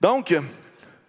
[0.00, 0.32] Donc,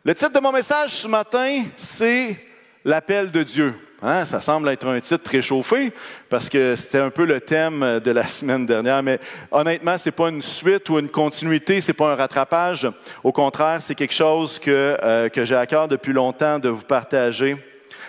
[0.03, 2.36] le titre de mon message ce matin, c'est
[2.83, 3.75] l'appel de Dieu.
[4.01, 5.92] Hein, ça semble être un titre très chauffé
[6.27, 9.20] parce que c'était un peu le thème de la semaine dernière, mais
[9.52, 12.89] honnêtement, c'est pas une suite ou une continuité, c'est pas un rattrapage.
[13.23, 16.86] Au contraire, c'est quelque chose que, euh, que j'ai à cœur depuis longtemps de vous
[16.86, 17.58] partager.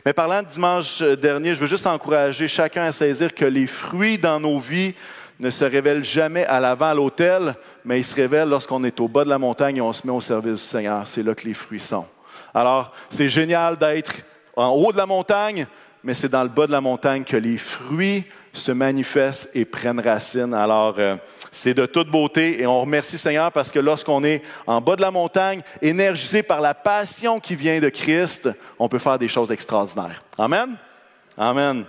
[0.07, 4.17] Mais parlant de dimanche dernier, je veux juste encourager chacun à saisir que les fruits
[4.17, 4.95] dans nos vies
[5.41, 7.55] ne se révèlent jamais à l'avant à l'autel,
[7.85, 10.13] mais ils se révèlent lorsqu'on est au bas de la montagne et on se met
[10.13, 11.09] au service du Seigneur.
[11.09, 12.07] C'est là que les fruits sont.
[12.55, 14.13] Alors, c'est génial d'être
[14.55, 15.67] en haut de la montagne,
[16.05, 20.01] mais c'est dans le bas de la montagne que les fruits se manifestent et prennent
[20.01, 20.53] racine.
[20.53, 21.17] Alors, euh,
[21.51, 25.01] c'est de toute beauté et on remercie Seigneur parce que lorsqu'on est en bas de
[25.01, 29.51] la montagne, énergisé par la passion qui vient de Christ, on peut faire des choses
[29.53, 30.23] extraordinaires.
[30.37, 30.77] Amen?
[31.39, 31.85] Amen.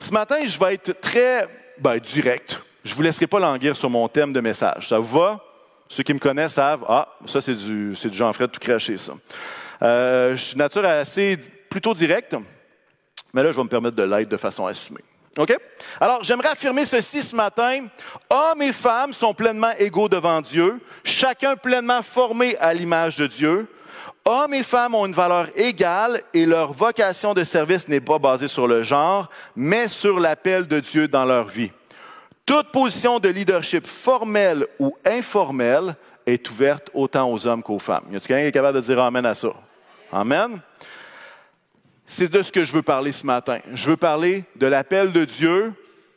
[0.00, 1.46] Ce matin, je vais être très
[1.78, 2.60] ben, direct.
[2.84, 4.88] Je ne vous laisserai pas languir sur mon thème de message.
[4.88, 5.40] Ça vous va?
[5.88, 9.12] Ceux qui me connaissent savent, ah, ça c'est du, du Jean-Fred tout craché, ça.
[9.82, 11.38] Euh, je suis nature assez
[11.70, 12.36] plutôt directe,
[13.32, 15.04] mais là, je vais me permettre de l'être de façon assumée.
[15.36, 15.56] OK?
[16.00, 17.86] Alors, j'aimerais affirmer ceci ce matin.
[18.28, 23.68] Hommes et femmes sont pleinement égaux devant Dieu, chacun pleinement formé à l'image de Dieu.
[24.24, 28.48] Hommes et femmes ont une valeur égale et leur vocation de service n'est pas basée
[28.48, 31.70] sur le genre, mais sur l'appel de Dieu dans leur vie.
[32.48, 38.04] Toute position de leadership formelle ou informelle est ouverte autant aux hommes qu'aux femmes.
[38.10, 39.50] Y a-t-il quelqu'un qui est capable de dire Amen à ça?
[40.10, 40.58] Amen?
[42.06, 43.58] C'est de ce que je veux parler ce matin.
[43.74, 45.74] Je veux parler de l'appel de Dieu,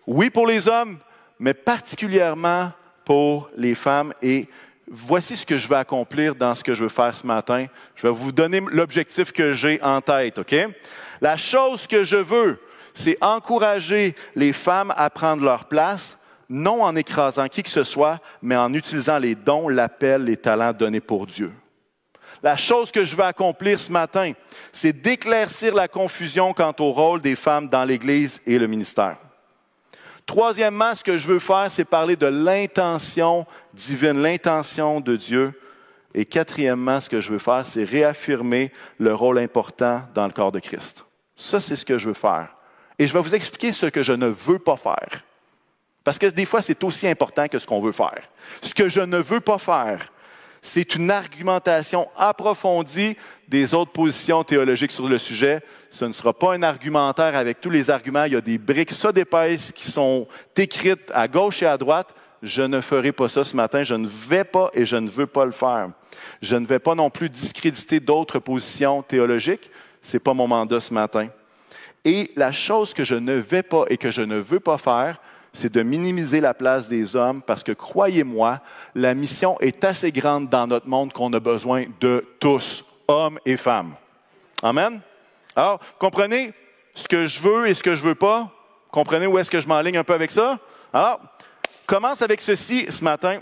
[0.07, 0.99] oui pour les hommes,
[1.37, 2.71] mais particulièrement
[3.03, 4.13] pour les femmes.
[4.21, 4.47] Et
[4.87, 7.65] voici ce que je vais accomplir dans ce que je veux faire ce matin.
[7.97, 10.55] Je vais vous donner l'objectif que j'ai en tête, OK?
[11.19, 12.57] La chose que je veux,
[12.93, 16.17] c'est encourager les femmes à prendre leur place,
[16.51, 20.73] non en écrasant qui que ce soit, mais en utilisant les dons, l'appel, les talents
[20.73, 21.51] donnés pour Dieu.
[22.43, 24.33] La chose que je veux accomplir ce matin,
[24.73, 29.17] c'est d'éclaircir la confusion quant au rôle des femmes dans l'Église et le ministère.
[30.25, 35.59] Troisièmement, ce que je veux faire, c'est parler de l'intention divine, l'intention de Dieu.
[36.13, 40.51] Et quatrièmement, ce que je veux faire, c'est réaffirmer le rôle important dans le corps
[40.51, 41.05] de Christ.
[41.35, 42.55] Ça, c'est ce que je veux faire.
[42.99, 45.23] Et je vais vous expliquer ce que je ne veux pas faire.
[46.03, 48.21] Parce que des fois, c'est aussi important que ce qu'on veut faire.
[48.61, 50.11] Ce que je ne veux pas faire,
[50.61, 53.17] c'est une argumentation approfondie
[53.47, 55.61] des autres positions théologiques sur le sujet.
[55.89, 58.25] Ce ne sera pas un argumentaire avec tous les arguments.
[58.25, 62.13] Il y a des briques, ça d'épaisse, qui sont écrites à gauche et à droite.
[62.43, 63.83] Je ne ferai pas ça ce matin.
[63.83, 65.89] Je ne vais pas et je ne veux pas le faire.
[66.41, 69.69] Je ne vais pas non plus discréditer d'autres positions théologiques.
[70.01, 71.27] Ce n'est pas mon mandat ce matin.
[72.05, 75.19] Et la chose que je ne vais pas et que je ne veux pas faire,
[75.53, 78.59] c'est de minimiser la place des hommes parce que, croyez-moi,
[78.95, 83.57] la mission est assez grande dans notre monde qu'on a besoin de tous, hommes et
[83.57, 83.93] femmes.
[84.63, 85.01] Amen?
[85.55, 86.53] Alors, comprenez
[86.93, 88.49] ce que je veux et ce que je veux pas?
[88.89, 90.59] Comprenez où est-ce que je m'enligne un peu avec ça?
[90.93, 91.19] Alors,
[91.85, 93.41] commence avec ceci ce matin.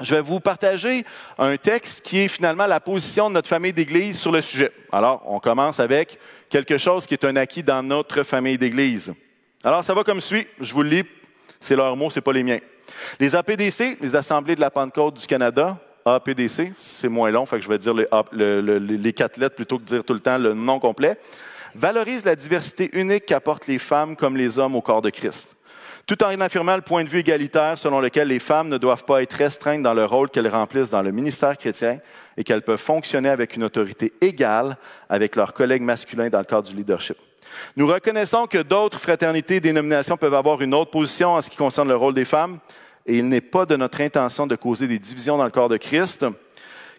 [0.00, 1.04] Je vais vous partager
[1.38, 4.72] un texte qui est finalement la position de notre famille d'Église sur le sujet.
[4.90, 6.18] Alors, on commence avec
[6.50, 9.14] quelque chose qui est un acquis dans notre famille d'Église.
[9.62, 10.46] Alors, ça va comme suit.
[10.60, 11.04] Je vous le lis
[11.62, 12.58] c'est leurs mots, ce n'est pas les miens.
[13.18, 17.62] Les APDC, les Assemblées de la Pentecôte du Canada, APDC, c'est moins long, fait que
[17.62, 20.80] je vais dire les, quatre lettres plutôt que de dire tout le temps le nom
[20.80, 21.16] complet,
[21.74, 25.56] valorisent la diversité unique qu'apportent les femmes comme les hommes au corps de Christ
[26.06, 29.22] tout en affirmant le point de vue égalitaire selon lequel les femmes ne doivent pas
[29.22, 31.98] être restreintes dans le rôle qu'elles remplissent dans le ministère chrétien
[32.36, 34.76] et qu'elles peuvent fonctionner avec une autorité égale
[35.08, 37.16] avec leurs collègues masculins dans le cadre du leadership.
[37.76, 41.56] Nous reconnaissons que d'autres fraternités et dénominations peuvent avoir une autre position en ce qui
[41.56, 42.58] concerne le rôle des femmes,
[43.06, 45.76] et il n'est pas de notre intention de causer des divisions dans le corps de
[45.76, 46.24] Christ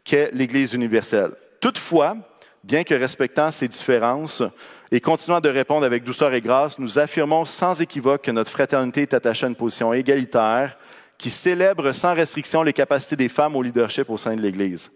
[0.03, 1.31] qu'est l'Église universelle.
[1.61, 2.17] Toutefois,
[2.63, 4.43] bien que respectant ces différences
[4.91, 9.01] et continuant de répondre avec douceur et grâce, nous affirmons sans équivoque que notre fraternité
[9.03, 10.77] est attachée à une position égalitaire
[11.17, 14.91] qui célèbre sans restriction les capacités des femmes au leadership au sein de l'Église.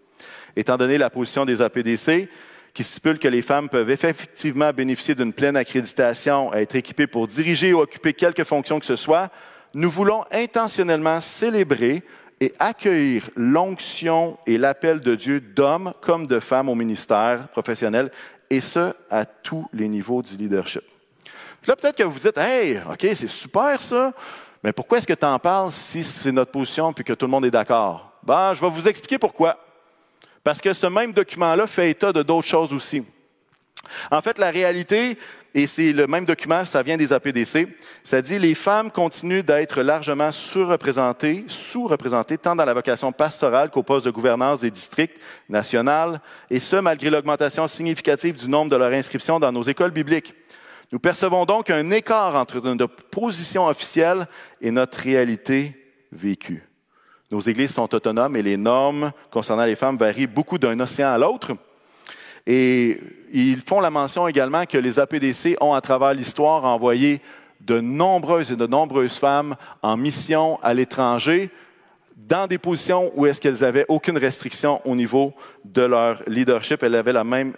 [0.56, 2.28] Étant donné la position des APDC,
[2.78, 7.72] qui stipule que les femmes peuvent effectivement bénéficier d'une pleine accréditation, être équipées pour diriger
[7.72, 9.30] ou occuper quelque fonction que ce soit,
[9.74, 12.04] nous voulons intentionnellement célébrer
[12.40, 18.12] et accueillir l'onction et l'appel de Dieu d'hommes comme de femmes au ministère professionnel,
[18.48, 20.84] et ce, à tous les niveaux du leadership.
[21.66, 24.12] là, peut-être que vous dites, Hey, OK, c'est super ça,
[24.62, 27.32] mais pourquoi est-ce que tu en parles si c'est notre position et que tout le
[27.32, 28.12] monde est d'accord?
[28.22, 29.58] Ben, je vais vous expliquer pourquoi.
[30.48, 33.04] Parce que ce même document-là fait état de d'autres choses aussi.
[34.10, 35.18] En fait, la réalité
[35.52, 37.68] et c'est le même document, ça vient des APDC,
[38.02, 43.82] ça dit les femmes continuent d'être largement surreprésentées, sous-représentées, tant dans la vocation pastorale qu'au
[43.82, 46.16] poste de gouvernance des districts nationaux,
[46.48, 50.32] et ce, malgré l'augmentation significative du nombre de leurs inscriptions dans nos écoles bibliques.
[50.90, 54.26] Nous percevons donc un écart entre notre position officielle
[54.62, 55.76] et notre réalité
[56.10, 56.67] vécue.
[57.30, 61.18] Nos églises sont autonomes et les normes concernant les femmes varient beaucoup d'un océan à
[61.18, 61.52] l'autre.
[62.46, 62.98] Et
[63.32, 67.20] ils font la mention également que les APDC ont, à travers l'histoire, envoyé
[67.60, 71.50] de nombreuses et de nombreuses femmes en mission à l'étranger
[72.16, 75.34] dans des positions où est-ce qu'elles avaient aucune restriction au niveau
[75.64, 76.82] de leur leadership.
[76.82, 77.54] Elles avaient la même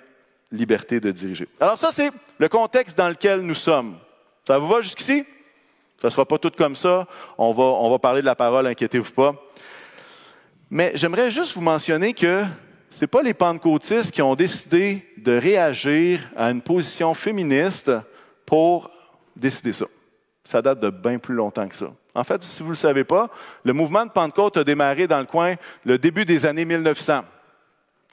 [0.50, 1.46] liberté de diriger.
[1.60, 3.96] Alors ça, c'est le contexte dans lequel nous sommes.
[4.46, 5.24] Ça vous va jusqu'ici?
[6.00, 7.06] Ça ne sera pas tout comme ça.
[7.36, 9.34] On va, on va parler de la parole, inquiétez-vous pas.
[10.70, 12.44] Mais j'aimerais juste vous mentionner que
[12.90, 17.90] ce n'est pas les pentecôtistes qui ont décidé de réagir à une position féministe
[18.46, 18.90] pour
[19.36, 19.86] décider ça.
[20.44, 21.92] Ça date de bien plus longtemps que ça.
[22.14, 23.28] En fait, si vous ne le savez pas,
[23.64, 25.54] le mouvement de Pentecôte a démarré dans le coin
[25.84, 27.22] le début des années 1900.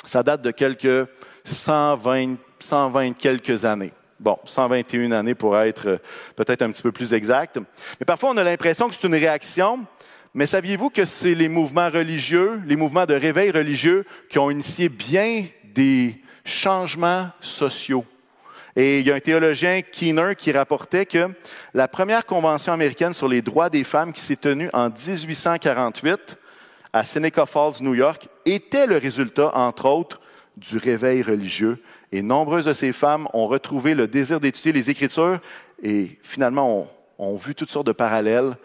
[0.04, 1.10] Ça date de quelques
[1.46, 3.94] 120, 120 quelques années.
[4.20, 6.00] Bon, 121 années pour être
[6.36, 7.60] peut-être un petit peu plus exact.
[8.00, 9.86] Mais parfois, on a l'impression que c'est une réaction
[10.38, 14.88] mais saviez-vous que c'est les mouvements religieux, les mouvements de réveil religieux qui ont initié
[14.88, 18.06] bien des changements sociaux?
[18.76, 21.30] Et il y a un théologien, Keener, qui rapportait que
[21.74, 26.38] la première convention américaine sur les droits des femmes qui s'est tenue en 1848
[26.94, 30.22] à Seneca Falls, New York, était le résultat, entre autres,
[30.56, 31.82] du réveil religieux.
[32.12, 35.40] Et nombreuses de ces femmes ont retrouvé le désir d'étudier les Écritures
[35.84, 36.88] et finalement ont,
[37.20, 38.56] ont vu toutes sortes de parallèles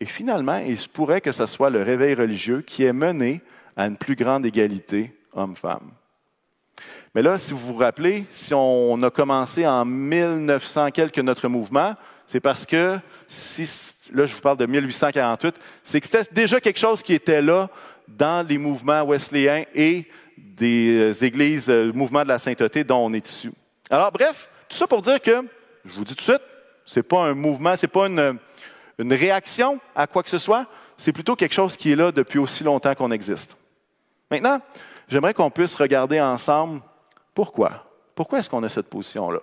[0.00, 3.40] et finalement, il se pourrait que ce soit le réveil religieux qui ait mené
[3.76, 5.92] à une plus grande égalité homme-femme.
[7.14, 11.94] Mais là, si vous vous rappelez, si on a commencé en 1900 quelque notre mouvement,
[12.26, 12.98] c'est parce que,
[14.12, 15.54] là je vous parle de 1848,
[15.84, 17.70] c'est que c'était déjà quelque chose qui était là
[18.08, 20.06] dans les mouvements wesléens et
[20.36, 23.52] des églises, le mouvement de la sainteté dont on est issu.
[23.90, 25.44] Alors bref, tout ça pour dire que,
[25.84, 26.42] je vous dis tout de suite,
[26.86, 28.38] c'est pas un mouvement, c'est pas une,
[28.98, 30.66] une réaction à quoi que ce soit,
[30.96, 33.56] c'est plutôt quelque chose qui est là depuis aussi longtemps qu'on existe.
[34.30, 34.60] Maintenant,
[35.08, 36.80] j'aimerais qu'on puisse regarder ensemble
[37.34, 37.84] pourquoi.
[38.14, 39.40] Pourquoi est-ce qu'on a cette position-là?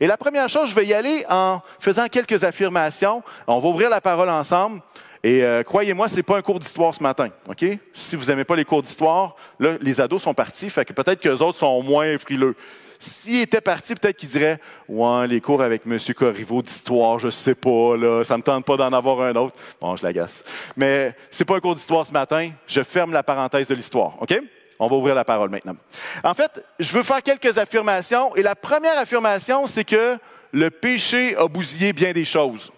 [0.00, 3.22] Et la première chose, je vais y aller en faisant quelques affirmations.
[3.46, 4.82] On va ouvrir la parole ensemble.
[5.24, 7.30] Et euh, croyez-moi, ce n'est pas un cours d'histoire ce matin.
[7.48, 7.64] OK?
[7.94, 11.18] Si vous n'aimez pas les cours d'histoire, là, les ados sont partis, fait que peut-être
[11.18, 12.54] que les autres sont moins frileux.
[12.98, 15.98] S'il était parti, peut-être qu'il dirait Ouais, les cours avec M.
[16.14, 19.54] Corriveau d'histoire, je sais pas, là, ça me tente pas d'en avoir un autre.
[19.80, 20.44] Bon, je l'agace.
[20.76, 22.50] Mais c'est pas un cours d'histoire ce matin.
[22.66, 24.20] Je ferme la parenthèse de l'histoire.
[24.20, 24.38] OK?
[24.78, 25.76] On va ouvrir la parole maintenant.
[26.22, 28.36] En fait, je veux faire quelques affirmations.
[28.36, 30.18] Et la première affirmation, c'est que
[30.52, 32.70] le péché a bousillé bien des choses.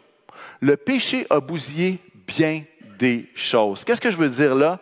[0.60, 2.64] Le péché a bousillé bien
[2.98, 3.84] des choses.
[3.84, 4.78] Qu'est-ce que je veux dire là?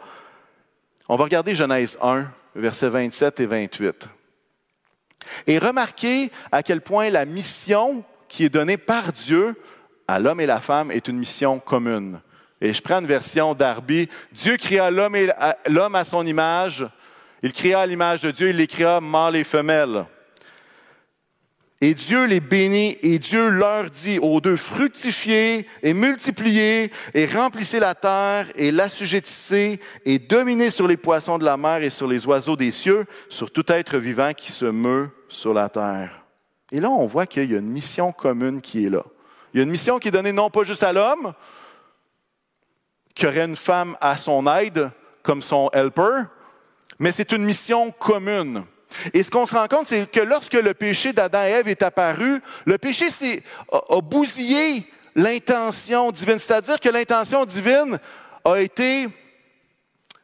[1.08, 4.08] On va regarder Genèse 1, versets 27 et 28.
[5.46, 9.54] Et remarquez à quel point la mission qui est donnée par Dieu
[10.06, 12.20] à l'homme et la femme est une mission commune.
[12.60, 14.08] Et je prends une version d'Arby.
[14.32, 16.86] Dieu créa l'homme à son image.
[17.42, 20.06] Il créa l'image de Dieu, il les créa mâles et femelles.
[21.86, 27.78] Et Dieu les bénit et Dieu leur dit aux deux, fructifiez et multipliez et remplissez
[27.78, 32.26] la terre et l'assujettissez et dominez sur les poissons de la mer et sur les
[32.26, 36.24] oiseaux des cieux, sur tout être vivant qui se meut sur la terre.
[36.72, 39.04] Et là, on voit qu'il y a une mission commune qui est là.
[39.52, 41.34] Il y a une mission qui est donnée non pas juste à l'homme,
[43.14, 44.90] qui aurait une femme à son aide
[45.22, 46.28] comme son helper,
[46.98, 48.64] mais c'est une mission commune.
[49.12, 51.82] Et ce qu'on se rend compte, c'est que lorsque le péché d'Adam et Ève est
[51.82, 53.08] apparu, le péché
[53.72, 56.38] a, bousillé l'intention divine.
[56.38, 57.98] C'est-à-dire que l'intention divine
[58.44, 59.08] a été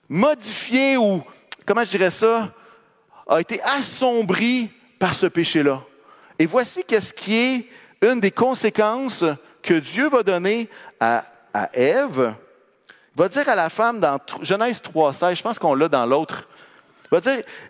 [0.09, 1.23] modifiée ou,
[1.67, 2.53] comment je dirais ça,
[3.29, 5.83] a été assombrie par ce péché-là.
[6.39, 7.67] Et voici qu'est-ce qui est
[8.03, 9.25] une des conséquences
[9.62, 12.35] que Dieu va donner à, à Ève.
[13.17, 16.49] Il va dire à la femme dans Genèse 3,16, je pense qu'on l'a dans l'autre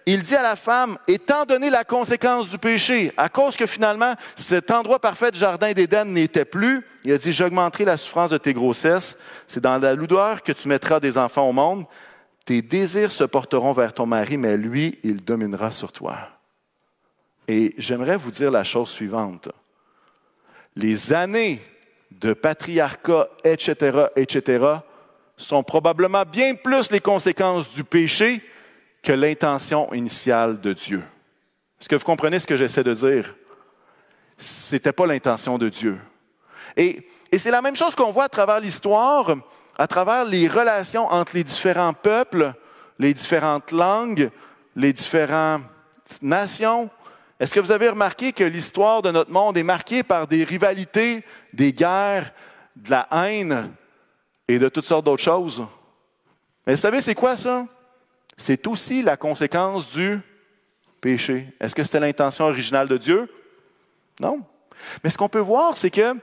[0.06, 4.14] il dit à la femme, étant donné la conséquence du péché, à cause que finalement
[4.36, 8.38] cet endroit parfait du jardin d'Éden n'était plus, il a dit, j'augmenterai la souffrance de
[8.38, 9.16] tes grossesses,
[9.46, 11.86] c'est dans la lourdeur que tu mettras des enfants au monde,
[12.44, 16.16] tes désirs se porteront vers ton mari, mais lui, il dominera sur toi.
[17.48, 19.48] Et j'aimerais vous dire la chose suivante.
[20.76, 21.60] Les années
[22.10, 24.66] de patriarcat, etc., etc.,
[25.36, 28.42] sont probablement bien plus les conséquences du péché
[29.02, 31.02] que l'intention initiale de Dieu.
[31.80, 33.34] Est-ce que vous comprenez ce que j'essaie de dire?
[34.40, 35.98] ce n'était pas l'intention de Dieu.
[36.76, 39.34] Et, et c'est la même chose qu'on voit à travers l'histoire,
[39.78, 42.52] à travers les relations entre les différents peuples,
[42.98, 44.30] les différentes langues,
[44.76, 45.62] les différentes
[46.22, 46.90] nations.
[47.38, 51.24] Est-ce que vous avez remarqué que l'histoire de notre monde est marquée par des rivalités,
[51.52, 52.32] des guerres,
[52.76, 53.72] de la haine
[54.48, 55.66] et de toutes sortes d'autres choses?
[56.66, 57.66] Mais vous savez, c'est quoi ça?
[58.40, 60.18] C'est aussi la conséquence du
[61.02, 61.46] péché.
[61.60, 63.28] Est-ce que c'était l'intention originale de Dieu?
[64.18, 64.40] Non.
[65.04, 66.14] Mais ce qu'on peut voir, c'est que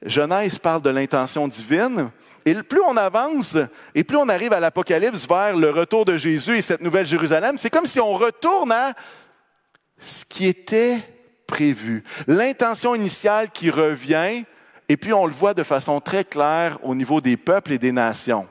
[0.00, 2.10] Genèse parle de l'intention divine,
[2.46, 3.56] et plus on avance,
[3.96, 7.56] et plus on arrive à l'Apocalypse vers le retour de Jésus et cette nouvelle Jérusalem,
[7.58, 8.94] c'est comme si on retourne à
[9.98, 10.98] ce qui était
[11.48, 12.04] prévu.
[12.28, 14.44] L'intention initiale qui revient,
[14.88, 17.92] et puis on le voit de façon très claire au niveau des peuples et des
[17.92, 18.46] nations.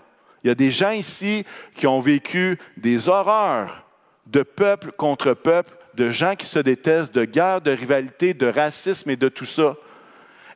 [0.47, 1.43] Il y a des gens ici
[1.75, 3.83] qui ont vécu des horreurs
[4.27, 9.09] de peuple contre peuple, de gens qui se détestent, de guerres, de rivalités, de racisme
[9.09, 9.75] et de tout ça.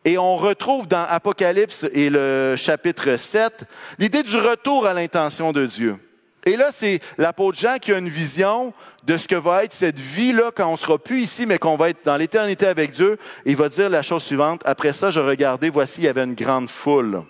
[0.06, 3.66] Et on retrouve dans Apocalypse et le chapitre 7
[4.00, 5.98] l'idée du retour à l'intention de Dieu.
[6.46, 10.00] Et là, c'est l'apôtre Jean qui a une vision de ce que va être cette
[10.00, 13.18] vie-là quand on sera plus ici, mais qu'on va être dans l'éternité avec Dieu.
[13.46, 14.62] Et il va dire la chose suivante.
[14.64, 17.24] Après ça, je regardais, voici, il y avait une grande foule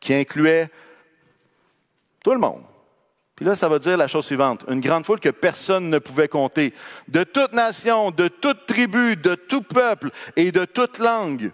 [0.00, 0.68] qui incluait
[2.24, 2.62] tout le monde.
[3.36, 4.64] Puis là, ça va dire la chose suivante.
[4.68, 6.72] Une grande foule que personne ne pouvait compter.
[7.08, 11.52] De toute nation, de toute tribu, de tout peuple et de toute langue.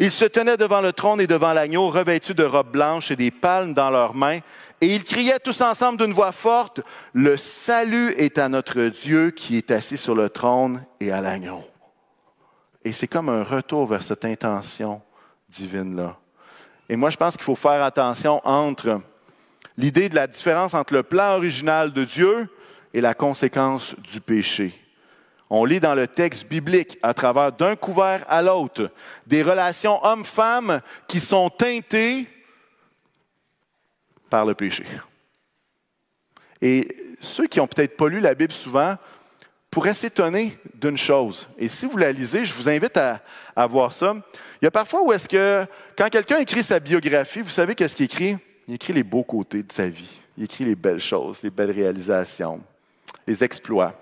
[0.00, 3.30] Ils se tenaient devant le trône et devant l'agneau, revêtus de robes blanches et des
[3.30, 4.38] palmes dans leurs mains.
[4.80, 6.80] Et ils criaient tous ensemble d'une voix forte,
[7.12, 11.64] Le salut est à notre Dieu qui est assis sur le trône et à l'agneau.
[12.84, 15.00] Et c'est comme un retour vers cette intention
[15.48, 16.18] divine-là.
[16.88, 19.00] Et moi, je pense qu'il faut faire attention entre
[19.76, 22.48] l'idée de la différence entre le plan original de Dieu
[22.92, 24.78] et la conséquence du péché.
[25.50, 28.90] On lit dans le texte biblique, à travers d'un couvert à l'autre,
[29.26, 32.26] des relations hommes-femmes qui sont teintées
[34.30, 34.84] par le péché.
[36.60, 36.88] Et
[37.20, 38.96] ceux qui n'ont peut-être pas lu la Bible souvent
[39.70, 41.48] pourraient s'étonner d'une chose.
[41.58, 43.20] Et si vous la lisez, je vous invite à,
[43.54, 44.14] à voir ça.
[44.62, 45.66] Il y a parfois où est-ce que,
[45.98, 48.36] quand quelqu'un écrit sa biographie, vous savez qu'est-ce qu'il écrit?
[48.68, 50.20] Il écrit les beaux côtés de sa vie.
[50.36, 52.60] Il écrit les belles choses, les belles réalisations,
[53.26, 53.94] les exploits.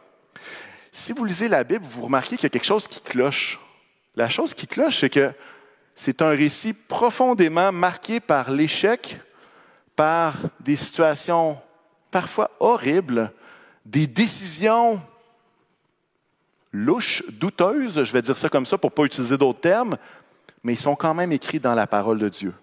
[0.90, 3.58] Si vous lisez la Bible, vous remarquez qu'il y a quelque chose qui cloche.
[4.14, 5.32] La chose qui cloche, c'est que
[5.94, 9.18] c'est un récit profondément marqué par l'échec,
[9.96, 11.58] par des situations
[12.10, 13.32] parfois horribles,
[13.84, 15.00] des décisions
[16.72, 19.96] louches, douteuses, je vais dire ça comme ça pour ne pas utiliser d'autres termes,
[20.62, 22.54] mais ils sont quand même écrits dans la parole de Dieu.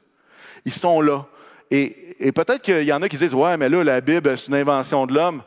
[0.65, 1.25] Ils sont là.
[1.71, 4.55] Et, peut-être qu'il y en a qui disent Ouais, mais là, la Bible, c'est une
[4.55, 5.43] invention de l'homme.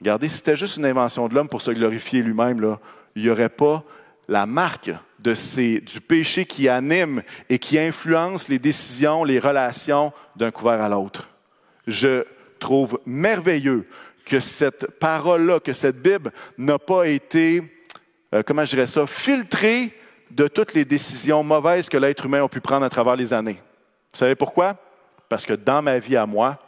[0.00, 2.76] Regardez, si c'était juste une invention de l'homme pour se glorifier lui-même,
[3.14, 3.84] il n'y aurait pas
[4.28, 10.12] la marque de ces, du péché qui anime et qui influence les décisions, les relations
[10.36, 11.28] d'un couvert à l'autre.
[11.86, 12.24] Je
[12.58, 13.86] trouve merveilleux
[14.24, 17.62] que cette parole-là, que cette Bible n'a pas été,
[18.34, 19.92] euh, comment je dirais ça, filtrée
[20.30, 23.60] de toutes les décisions mauvaises que l'être humain a pu prendre à travers les années.
[24.12, 24.76] Vous savez pourquoi?
[25.32, 26.58] Parce que dans ma vie à moi,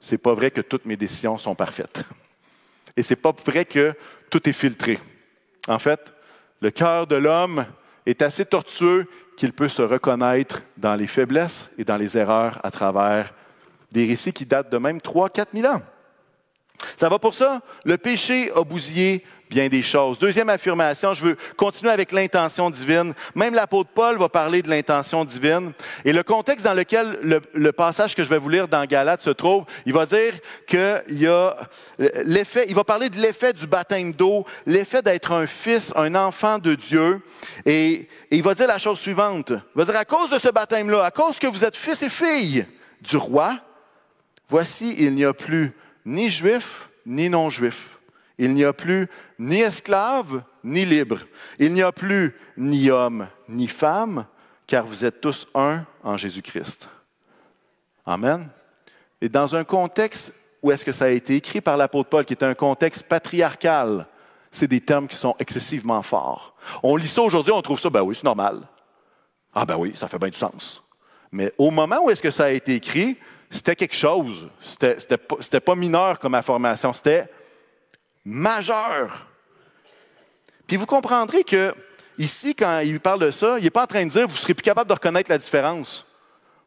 [0.00, 2.04] c'est pas vrai que toutes mes décisions sont parfaites.
[2.96, 3.92] Et c'est pas vrai que
[4.30, 4.98] tout est filtré.
[5.68, 6.14] En fait,
[6.62, 7.66] le cœur de l'homme
[8.06, 12.70] est assez tortueux qu'il peut se reconnaître dans les faiblesses et dans les erreurs à
[12.70, 13.34] travers
[13.92, 15.82] des récits qui datent de même 3 4 000 ans.
[16.96, 17.60] Ça va pour ça?
[17.84, 20.18] Le péché a bousillé bien des choses.
[20.18, 23.14] Deuxième affirmation, je veux continuer avec l'intention divine.
[23.34, 25.72] Même l'apôtre Paul va parler de l'intention divine.
[26.04, 29.30] Et le contexte dans lequel le, passage que je vais vous lire dans Galate se
[29.30, 30.34] trouve, il va dire
[30.66, 31.56] qu'il y a
[32.24, 36.58] l'effet, il va parler de l'effet du baptême d'eau, l'effet d'être un fils, un enfant
[36.58, 37.22] de Dieu.
[37.64, 37.92] Et,
[38.30, 39.50] et il va dire la chose suivante.
[39.50, 42.10] Il va dire, à cause de ce baptême-là, à cause que vous êtes fils et
[42.10, 42.66] filles
[43.00, 43.58] du roi,
[44.48, 45.72] voici, il n'y a plus
[46.08, 47.98] ni juif, ni non-juif
[48.38, 51.18] il n'y a plus ni esclave, ni libre.
[51.58, 54.26] Il n'y a plus ni homme, ni femme,
[54.66, 56.88] car vous êtes tous un en Jésus-Christ.
[58.06, 58.48] Amen.
[59.20, 62.32] Et dans un contexte où est-ce que ça a été écrit par l'apôtre Paul, qui
[62.32, 64.06] est un contexte patriarcal,
[64.50, 66.54] c'est des termes qui sont excessivement forts.
[66.82, 68.62] On lit ça aujourd'hui, on trouve ça, ben oui, c'est normal.
[69.54, 70.82] Ah ben oui, ça fait bien du sens.
[71.30, 73.18] Mais au moment où est-ce que ça a été écrit,
[73.50, 74.48] c'était quelque chose.
[74.60, 77.28] C'était pas, pas mineur comme information, c'était
[78.24, 79.26] majeur.
[80.66, 81.74] Puis vous comprendrez que
[82.18, 84.54] ici, quand il parle de ça, il n'est pas en train de dire vous serez
[84.54, 86.04] plus capable de reconnaître la différence.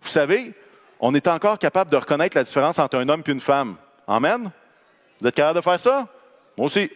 [0.02, 0.54] Vous savez,
[1.00, 3.76] on est encore capable de reconnaître la différence entre un homme et une femme.
[4.08, 4.52] Amen?
[5.20, 6.08] Vous êtes capable de faire ça?
[6.58, 6.90] Moi aussi.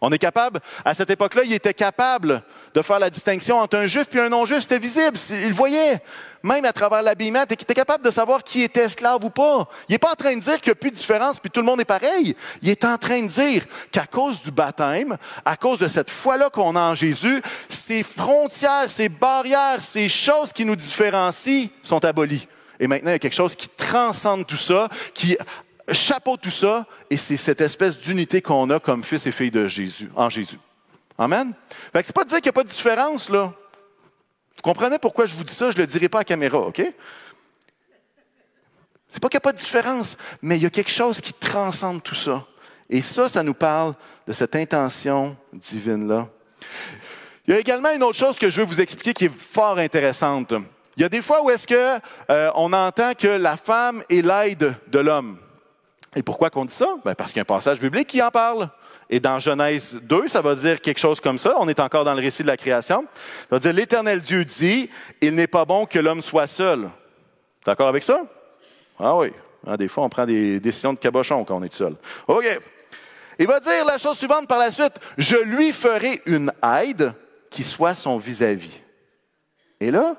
[0.00, 0.60] On est capable.
[0.84, 2.42] À cette époque-là, il était capable
[2.74, 4.60] de faire la distinction entre un juif et un non-juif.
[4.60, 5.18] C'était visible.
[5.30, 6.00] Il voyait.
[6.42, 9.68] Même à travers l'habillement, tu étais capable de savoir qui était esclave ou pas.
[9.88, 11.60] Il n'est pas en train de dire qu'il n'y a plus de différence puis tout
[11.60, 12.34] le monde est pareil.
[12.62, 16.48] Il est en train de dire qu'à cause du baptême, à cause de cette foi-là
[16.48, 22.48] qu'on a en Jésus, ces frontières, ces barrières, ces choses qui nous différencient sont abolies.
[22.78, 25.36] Et maintenant, il y a quelque chose qui transcende tout ça, qui
[25.92, 29.68] chapeau tout ça, et c'est cette espèce d'unité qu'on a comme fils et filles de
[29.68, 30.58] Jésus, en Jésus.
[31.20, 31.52] Amen.
[31.92, 33.52] Fait que c'est pas de dire qu'il n'y a pas de différence, là.
[34.56, 35.70] Vous comprenez pourquoi je vous dis ça?
[35.70, 36.82] Je ne le dirai pas à caméra, OK?
[39.06, 41.34] C'est pas qu'il n'y a pas de différence, mais il y a quelque chose qui
[41.34, 42.46] transcende tout ça.
[42.88, 43.94] Et ça, ça nous parle
[44.26, 46.26] de cette intention divine-là.
[47.46, 49.76] Il y a également une autre chose que je veux vous expliquer qui est fort
[49.76, 50.54] intéressante.
[50.96, 52.00] Il y a des fois où est-ce que
[52.30, 55.38] euh, on entend que la femme est l'aide de l'homme.
[56.16, 56.94] Et pourquoi qu'on dit ça?
[57.04, 58.70] Ben parce qu'il y a un passage biblique qui en parle.
[59.12, 61.56] Et dans Genèse 2, ça va dire quelque chose comme ça.
[61.58, 63.04] On est encore dans le récit de la création.
[63.12, 64.88] Ça va dire, l'Éternel Dieu dit,
[65.20, 66.88] il n'est pas bon que l'homme soit seul.
[67.66, 68.22] D'accord avec ça?
[69.00, 69.32] Ah oui.
[69.66, 71.96] Ah, des fois, on prend des décisions de cabochon quand on est seul.
[72.28, 72.46] OK.
[73.40, 74.94] Il va dire la chose suivante par la suite.
[75.18, 77.12] Je lui ferai une aide
[77.50, 78.68] qui soit son vis-à-vis.
[78.68, 78.80] -vis.
[79.80, 80.14] Et là,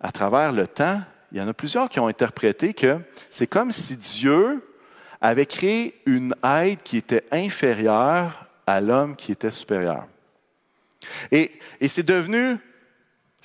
[0.00, 1.00] à travers le temps,
[1.32, 4.62] il y en a plusieurs qui ont interprété que c'est comme si Dieu
[5.20, 10.06] avait créé une aide qui était inférieure à l'homme qui était supérieur.
[11.30, 11.50] Et,
[11.88, 12.58] c'est devenu,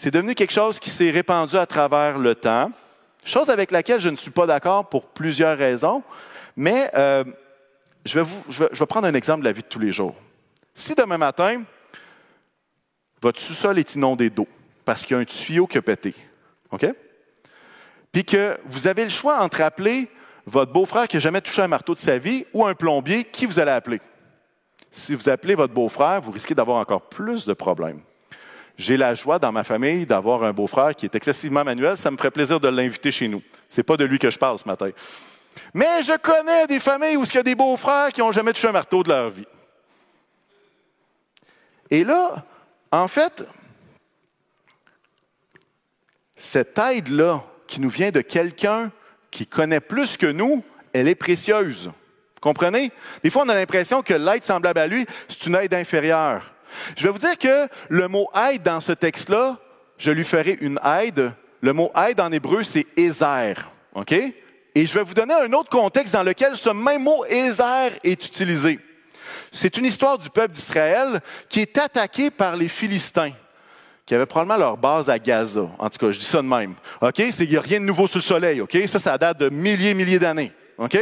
[0.04, 2.72] devenu quelque chose qui s'est répandu à travers le temps,
[3.24, 6.04] chose avec laquelle je ne suis pas d'accord pour plusieurs raisons,
[6.56, 7.24] mais euh,
[8.06, 9.80] je, vais vous, je, vais, je vais prendre un exemple de la vie de tous
[9.80, 10.16] les jours.
[10.74, 11.64] Si demain matin,
[13.22, 14.48] votre sous-sol est inondé d'eau
[14.84, 16.14] parce qu'il y a un tuyau qui a pété,
[16.72, 16.86] OK?
[18.16, 20.08] puis que vous avez le choix entre appeler
[20.46, 23.46] votre beau-frère qui n'a jamais touché un marteau de sa vie ou un plombier, qui
[23.46, 24.00] vous allez appeler?
[24.92, 28.02] Si vous appelez votre beau-frère, vous risquez d'avoir encore plus de problèmes.
[28.78, 31.98] J'ai la joie dans ma famille d'avoir un beau-frère qui est excessivement manuel.
[31.98, 33.42] Ça me ferait plaisir de l'inviter chez nous.
[33.70, 34.90] Ce n'est pas de lui que je parle ce matin.
[35.74, 38.68] Mais je connais des familles où il y a des beaux-frères qui n'ont jamais touché
[38.68, 39.48] un marteau de leur vie.
[41.90, 42.44] Et là,
[42.92, 43.48] en fait,
[46.36, 48.92] cette aide-là qui nous vient de quelqu'un
[49.36, 51.92] qui connaît plus que nous, elle est précieuse.
[52.40, 52.90] Comprenez?
[53.22, 56.54] Des fois, on a l'impression que l'aide semblable à lui, c'est une aide inférieure.
[56.96, 59.60] Je vais vous dire que le mot aide dans ce texte-là,
[59.98, 61.34] je lui ferai une aide.
[61.60, 63.56] Le mot aide en hébreu, c'est Ezer.
[64.74, 68.26] Et je vais vous donner un autre contexte dans lequel ce même mot Ezer est
[68.26, 68.80] utilisé.
[69.52, 71.20] C'est une histoire du peuple d'Israël
[71.50, 73.34] qui est attaqué par les Philistins
[74.06, 75.68] qui avaient probablement leur base à Gaza.
[75.80, 76.76] En tout cas, je dis ça de même.
[77.02, 77.20] OK?
[77.40, 78.62] Il n'y a rien de nouveau sous le soleil.
[78.62, 78.78] OK?
[78.88, 80.52] Ça, ça date de milliers, milliers d'années.
[80.78, 80.96] OK?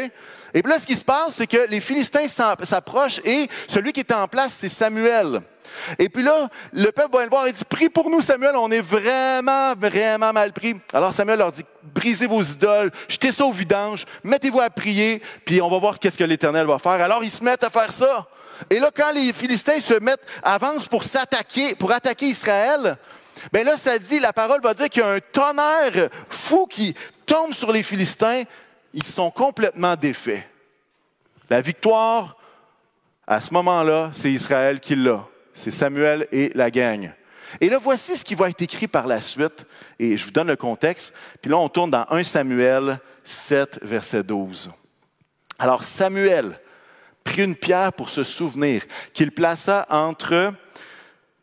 [0.54, 4.02] Et puis là, ce qui se passe, c'est que les Philistins s'approchent et celui qui
[4.02, 5.42] est en place, c'est Samuel.
[5.98, 8.70] Et puis là, le peuple va le voir et dit, prie pour nous, Samuel, on
[8.70, 10.76] est vraiment, vraiment mal pris.
[10.94, 15.62] Alors Samuel leur dit, brisez vos idoles, jetez ça au vidange, mettez-vous à prier, puis
[15.62, 16.92] on va voir qu'est-ce que l'Éternel va faire.
[16.92, 18.28] Alors ils se mettent à faire ça.
[18.70, 22.98] Et là, quand les Philistins se mettent, avancent pour s'attaquer, pour attaquer Israël,
[23.52, 26.94] bien là, ça dit, la parole va dire qu'il y a un tonnerre fou qui
[27.26, 28.44] tombe sur les Philistins.
[28.94, 30.48] Ils sont complètement défaits.
[31.50, 32.38] La victoire,
[33.28, 35.26] à ce moment-là, c'est Israël qui l'a.
[35.54, 37.12] C'est Samuel et la gang.
[37.62, 39.66] Et là, voici ce qui va être écrit par la suite.
[40.00, 41.13] Et je vous donne le contexte.
[41.42, 44.72] Puis là, on tourne dans 1 Samuel 7, verset 12.
[45.60, 46.60] Alors, Samuel
[47.24, 48.84] prit une pierre pour se souvenir,
[49.14, 50.54] qu'il plaça entre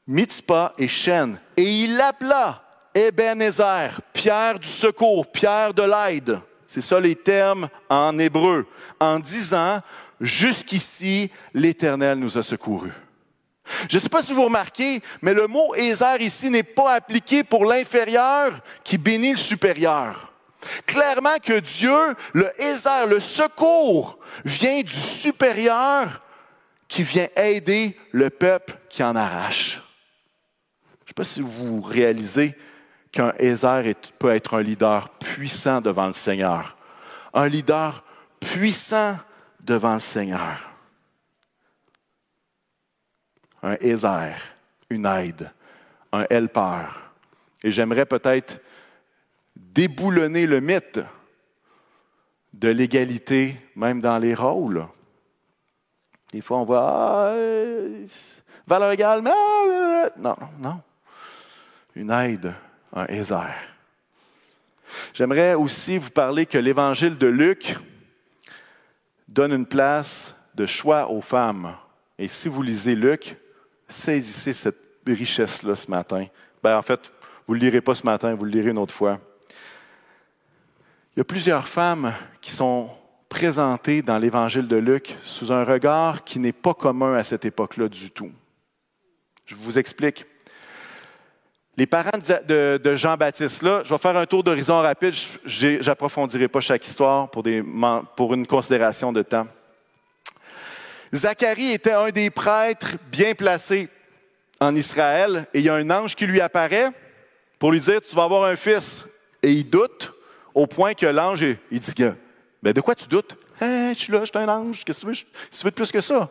[0.07, 2.63] Mitzpah et Shen, et il l'appela
[2.95, 6.41] Ebenezer, pierre du secours, pierre de l'aide.
[6.67, 8.67] C'est ça les termes en hébreu,
[8.99, 9.81] en disant,
[10.21, 12.93] jusqu'ici, l'Éternel nous a secourus.
[13.89, 17.45] Je ne sais pas si vous remarquez, mais le mot Ezer ici n'est pas appliqué
[17.45, 20.33] pour l'inférieur qui bénit le supérieur.
[20.87, 26.23] Clairement que Dieu, le Ézer, le secours, vient du supérieur
[26.89, 29.81] qui vient aider le peuple qui en arrache.
[30.85, 32.57] Je ne sais pas si vous réalisez
[33.13, 36.77] qu'un Ézer peut être un leader puissant devant le Seigneur.
[37.33, 38.05] Un leader
[38.41, 39.17] puissant
[39.61, 40.71] devant le Seigneur.
[43.63, 44.37] Un Ézer,
[44.89, 45.53] une aide,
[46.13, 46.87] un helper.
[47.63, 48.59] Et j'aimerais peut-être
[49.73, 51.01] déboulonner le mythe
[52.53, 54.87] de l'égalité, même dans les rôles.
[56.33, 57.35] Des fois, on voit ah,
[58.67, 60.81] valeur égale, mais ah, non, non.
[61.95, 62.55] Une aide,
[62.93, 63.55] un Ézer.
[65.15, 67.77] J'aimerais aussi vous parler que l'évangile de Luc
[69.29, 71.77] donne une place de choix aux femmes.
[72.19, 73.37] Et si vous lisez Luc,
[73.89, 76.27] saisissez cette richesse-là ce matin.
[76.63, 77.13] Ben, en fait,
[77.47, 79.21] vous ne le lirez pas ce matin, vous le lirez une autre fois.
[81.21, 82.89] Y plusieurs femmes qui sont
[83.29, 87.91] présentées dans l'Évangile de Luc sous un regard qui n'est pas commun à cette époque-là
[87.91, 88.33] du tout.
[89.45, 90.25] Je vous explique.
[91.77, 95.13] Les parents de, Jean-Baptiste, là, je vais faire un tour d'horizon rapide.
[95.45, 99.47] Je n'approfondirai pas chaque histoire pour une considération de temps.
[101.15, 103.91] Zacharie était un des prêtres bien placés
[104.59, 106.89] en Israël et il y a un ange qui lui apparaît
[107.59, 109.05] pour lui dire Tu vas avoir un fils.
[109.43, 110.15] Et il doute
[110.55, 111.95] au point que l'ange, il dit
[112.63, 113.37] Mais de quoi tu doutes?
[113.61, 115.15] Hein, Je suis là, je suis un ange, qu'est-ce que tu veux,
[115.51, 116.29] tu veux de plus que ça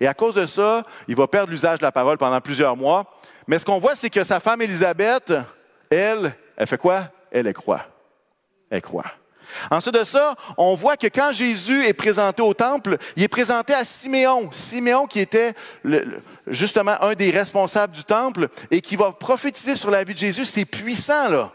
[0.00, 3.18] Et à cause de ça, il va perdre l'usage de la parole pendant plusieurs mois.
[3.46, 5.32] Mais ce qu'on voit, c'est que sa femme Élisabeth,
[5.90, 7.08] elle, elle fait quoi?
[7.30, 7.84] Elle, elle croit.
[8.70, 9.06] Elle croit.
[9.70, 13.74] Ensuite de ça, on voit que quand Jésus est présenté au temple, il est présenté
[13.74, 14.50] à Siméon.
[14.52, 15.54] Siméon qui était
[16.46, 20.44] justement un des responsables du temple et qui va prophétiser sur la vie de Jésus.
[20.44, 21.52] C'est puissant, là.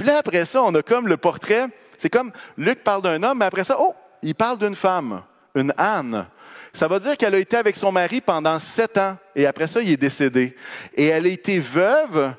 [0.00, 1.66] Puis là, après ça, on a comme le portrait.
[1.98, 5.20] C'est comme Luc parle d'un homme, mais après ça, oh, il parle d'une femme,
[5.54, 6.26] une Anne.
[6.72, 9.82] Ça veut dire qu'elle a été avec son mari pendant sept ans et après ça,
[9.82, 10.56] il est décédé.
[10.94, 12.32] Et elle a été veuve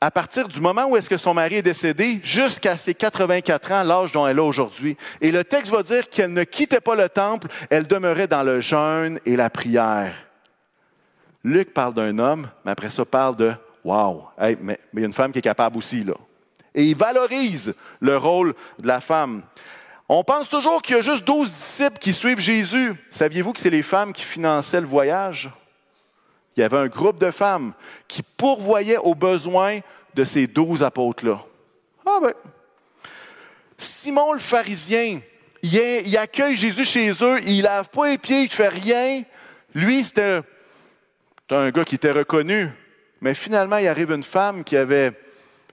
[0.00, 3.82] à partir du moment où est-ce que son mari est décédé jusqu'à ses 84 ans,
[3.82, 4.96] l'âge dont elle a aujourd'hui.
[5.20, 8.60] Et le texte va dire qu'elle ne quittait pas le temple, elle demeurait dans le
[8.60, 10.14] jeûne et la prière.
[11.42, 13.52] Luc parle d'un homme, mais après ça parle de
[13.84, 14.28] Wow,
[14.60, 16.14] mais, il y a une femme qui est capable aussi, là.
[16.74, 19.42] Et il valorise le rôle de la femme.
[20.08, 22.94] On pense toujours qu'il y a juste 12 disciples qui suivent Jésus.
[23.10, 25.50] Saviez-vous que c'est les femmes qui finançaient le voyage?
[26.56, 27.72] il y avait un groupe de femmes
[28.06, 29.80] qui pourvoyaient aux besoins
[30.14, 31.40] de ces douze apôtres-là.
[32.06, 32.32] Ah ben.
[33.76, 35.20] Simon le pharisien,
[35.62, 39.22] il, accueille Jésus chez eux, il lave pas les pieds, il ne fait rien.
[39.74, 40.42] Lui, c'était
[41.50, 42.70] un gars qui était reconnu.
[43.20, 45.12] Mais finalement, il arrive une femme qui avait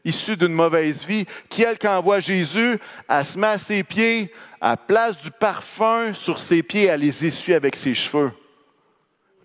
[0.04, 4.32] issue d'une mauvaise vie, qui, elle, quand voit Jésus, elle se met à ses pieds,
[4.60, 8.32] à place du parfum sur ses pieds, elle les essuie avec ses cheveux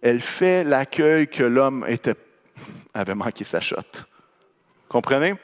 [0.02, 1.84] elle fait l'accueil que l'homme
[2.94, 3.76] avait manqué sa shot.
[4.88, 5.34] Comprenez?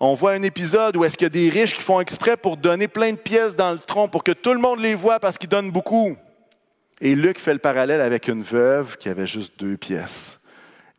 [0.00, 2.56] On voit un épisode où est-ce qu'il y a des riches qui font exprès pour
[2.56, 5.38] donner plein de pièces dans le tronc pour que tout le monde les voit parce
[5.38, 6.16] qu'ils donnent beaucoup.
[7.00, 10.40] Et Luc fait le parallèle avec une veuve qui avait juste deux pièces.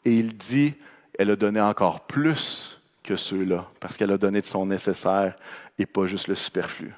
[0.05, 0.75] Et il dit,
[1.19, 5.35] elle a donné encore plus que ceux-là parce qu'elle a donné de son nécessaire
[5.77, 6.93] et pas juste le superflu.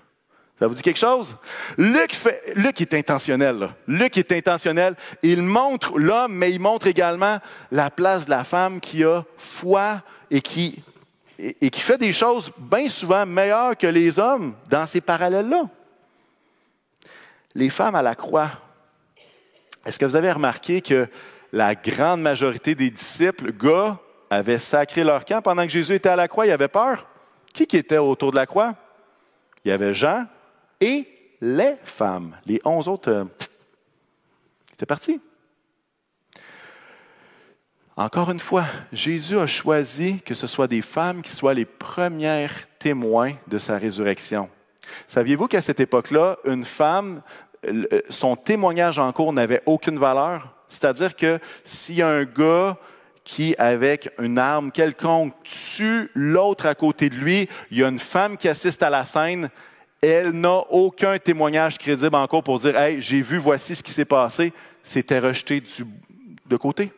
[0.60, 1.36] Ça vous dit quelque chose?
[1.80, 3.70] Luc, fait, est intentionnel.
[3.88, 4.96] Luc est intentionnel.
[5.24, 7.40] Il montre l'homme, mais il montre également
[7.72, 10.84] la place de la femme qui a foi et qui,
[11.40, 15.64] et, qui fait des choses bien souvent meilleures que les hommes dans ces parallèles-là.
[17.56, 18.52] Les femmes à la croix.
[19.84, 21.08] Est-ce que vous avez remarqué que
[21.52, 23.98] la grande majorité des disciples, gars,
[24.32, 26.48] avaient sacré leur camp pendant que Jésus était à la croix?
[26.48, 27.06] Il avait peur.
[27.54, 28.74] Qui était autour de la croix?
[29.64, 30.26] Il y avait Jean,
[30.80, 31.08] et
[31.42, 32.36] les femmes.
[32.46, 33.26] Les onze autres euh,
[34.74, 35.22] étaient partis.
[37.98, 42.54] Encore une fois, Jésus a choisi que ce soit des femmes qui soient les premières
[42.80, 44.50] témoins de sa résurrection.
[45.08, 47.22] Saviez-vous qu'à cette époque-là, une femme,
[48.10, 50.56] son témoignage en cours n'avait aucune valeur?
[50.70, 51.38] C'est-à-dire que
[52.02, 52.78] a un gars
[53.24, 58.00] qui, avec une arme quelconque, tue l'autre à côté de lui, il y a une
[58.00, 59.50] femme qui assiste à la scène,
[60.02, 64.06] elle n'a aucun témoignage crédible encore pour dire Hey, j'ai vu, voici ce qui s'est
[64.06, 64.52] passé.
[64.82, 65.62] C'était rejeté
[66.50, 66.92] de côté.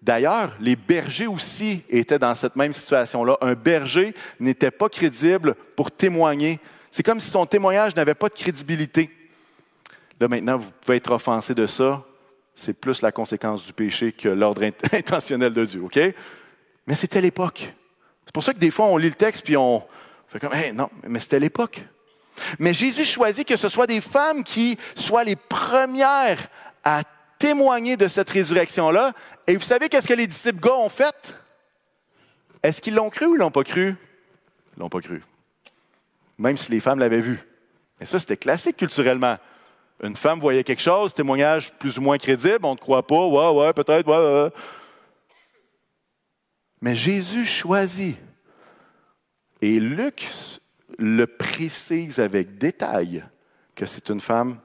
[0.00, 3.36] D'ailleurs, les bergers aussi étaient dans cette même situation-là.
[3.40, 6.58] Un berger n'était pas crédible pour témoigner.
[6.90, 9.10] C'est comme si son témoignage n'avait pas de crédibilité.
[10.18, 12.02] Là, maintenant, vous pouvez être offensé de ça.
[12.54, 14.62] C'est plus la conséquence du péché que l'ordre
[14.92, 15.98] intentionnel de Dieu, OK?
[16.86, 17.72] Mais c'était l'époque.
[18.24, 19.82] C'est pour ça que des fois, on lit le texte puis on
[20.28, 21.82] fait comme, hey, non, mais c'était l'époque.
[22.58, 26.48] Mais Jésus choisit que ce soit des femmes qui soient les premières
[26.84, 27.02] à
[27.38, 29.12] témoigner de cette résurrection-là.
[29.46, 31.34] Et vous savez qu'est-ce que les disciples gars ont fait?
[32.62, 33.96] Est-ce qu'ils l'ont cru ou l'ont pas cru?
[34.76, 35.22] Ils l'ont pas cru.
[36.38, 37.40] Même si les femmes l'avaient vu.
[38.00, 39.38] Mais ça, c'était classique culturellement.
[40.02, 43.50] Une femme voyait quelque chose, témoignage plus ou moins crédible, on ne croit pas, ouais,
[43.50, 44.50] ouais, peut-être, ouais, ouais.
[46.80, 48.18] Mais Jésus choisit.
[49.60, 50.28] Et Luc
[50.98, 53.24] le précise avec détail
[53.76, 54.58] que c'est une femme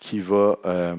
[0.00, 0.96] qui va, euh,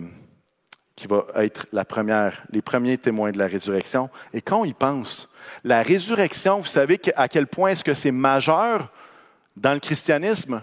[1.36, 4.10] être la première, les premiers témoins de la résurrection.
[4.34, 5.30] Et quand y pense,
[5.64, 8.92] la résurrection, vous savez à quel point est-ce que c'est majeur
[9.56, 10.62] dans le christianisme?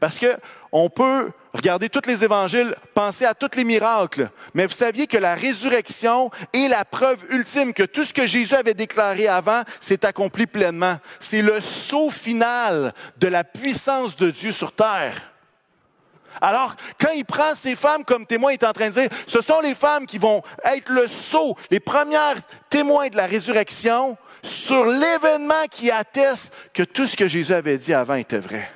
[0.00, 0.36] Parce que
[0.72, 5.16] on peut regarder tous les évangiles, penser à tous les miracles, mais vous saviez que
[5.16, 10.04] la résurrection est la preuve ultime que tout ce que Jésus avait déclaré avant s'est
[10.04, 10.98] accompli pleinement.
[11.20, 15.32] C'est le saut final de la puissance de Dieu sur terre.
[16.40, 19.40] Alors, quand il prend ces femmes comme témoins, il est en train de dire, ce
[19.40, 22.36] sont les femmes qui vont être le saut, les premières
[22.68, 27.92] témoins de la résurrection sur l'événement qui atteste que tout ce que Jésus avait dit
[27.92, 28.70] avant était vrai.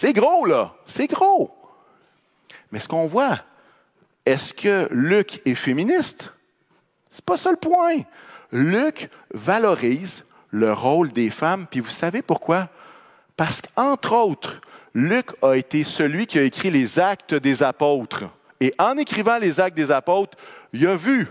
[0.00, 0.72] C'est gros, là.
[0.86, 1.54] C'est gros.
[2.72, 3.38] Mais ce qu'on voit,
[4.24, 6.32] est-ce que Luc est féministe?
[7.10, 7.98] C'est pas ça le point.
[8.50, 12.70] Luc valorise le rôle des femmes, puis vous savez pourquoi?
[13.36, 14.62] Parce qu'entre autres,
[14.94, 18.24] Luc a été celui qui a écrit les actes des apôtres.
[18.58, 20.38] Et en écrivant les actes des apôtres,
[20.72, 21.28] il a vu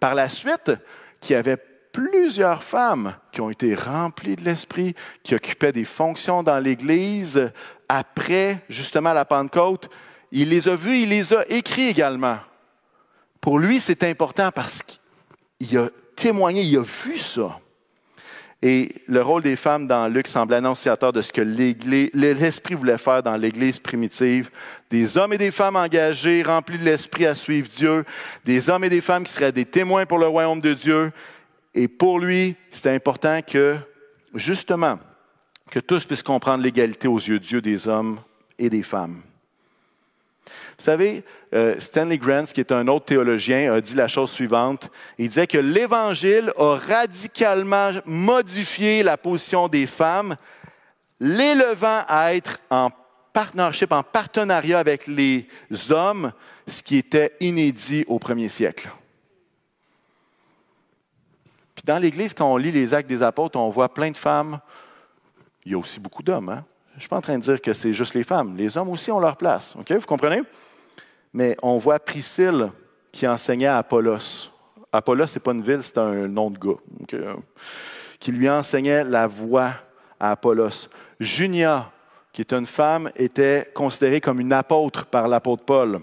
[0.00, 0.72] par la suite
[1.20, 1.56] qu'il y avait
[1.92, 7.52] plusieurs femmes qui ont été remplies de l'Esprit, qui occupaient des fonctions dans l'Église
[7.88, 9.88] après justement la Pentecôte.
[10.30, 12.38] Il les a vues, il les a écrits également.
[13.40, 17.58] Pour lui, c'est important parce qu'il a témoigné, il a vu ça.
[18.60, 23.22] Et le rôle des femmes dans Luc semble annonciateur de ce que l'Esprit voulait faire
[23.22, 24.50] dans l'Église primitive.
[24.90, 28.04] Des hommes et des femmes engagés, remplis de l'Esprit à suivre Dieu.
[28.44, 31.12] Des hommes et des femmes qui seraient des témoins pour le royaume de Dieu.
[31.72, 33.76] Et pour lui, c'était important que,
[34.34, 34.98] justement,
[35.70, 38.20] que tous puissent comprendre l'égalité aux yeux de Dieu des hommes
[38.58, 39.22] et des femmes.
[40.78, 44.90] Vous savez, euh, Stanley Grant, qui est un autre théologien, a dit la chose suivante.
[45.18, 50.36] Il disait que l'Évangile a radicalement modifié la position des femmes,
[51.18, 52.90] l'élevant à être en
[53.32, 55.48] partnership, en partenariat avec les
[55.90, 56.32] hommes,
[56.68, 58.88] ce qui était inédit au premier siècle.
[61.74, 64.60] Puis dans l'Église, quand on lit les actes des apôtres, on voit plein de femmes.
[65.68, 66.48] Il y a aussi beaucoup d'hommes.
[66.48, 66.64] Hein?
[66.92, 68.56] Je ne suis pas en train de dire que c'est juste les femmes.
[68.56, 69.76] Les hommes aussi ont leur place.
[69.78, 69.92] OK?
[69.92, 70.42] Vous comprenez?
[71.32, 72.70] mais on voit Priscille
[73.12, 74.50] qui enseignait à Apollos.
[74.92, 77.36] Apollos, ce n'est pas une ville, c'est un nom de gars.
[78.18, 79.72] qui lui enseignait la voix
[80.18, 80.88] à Apollos.
[81.20, 81.92] Junia,
[82.32, 86.00] qui est une femme, était considérée comme une apôtre par l'apôtre Paul.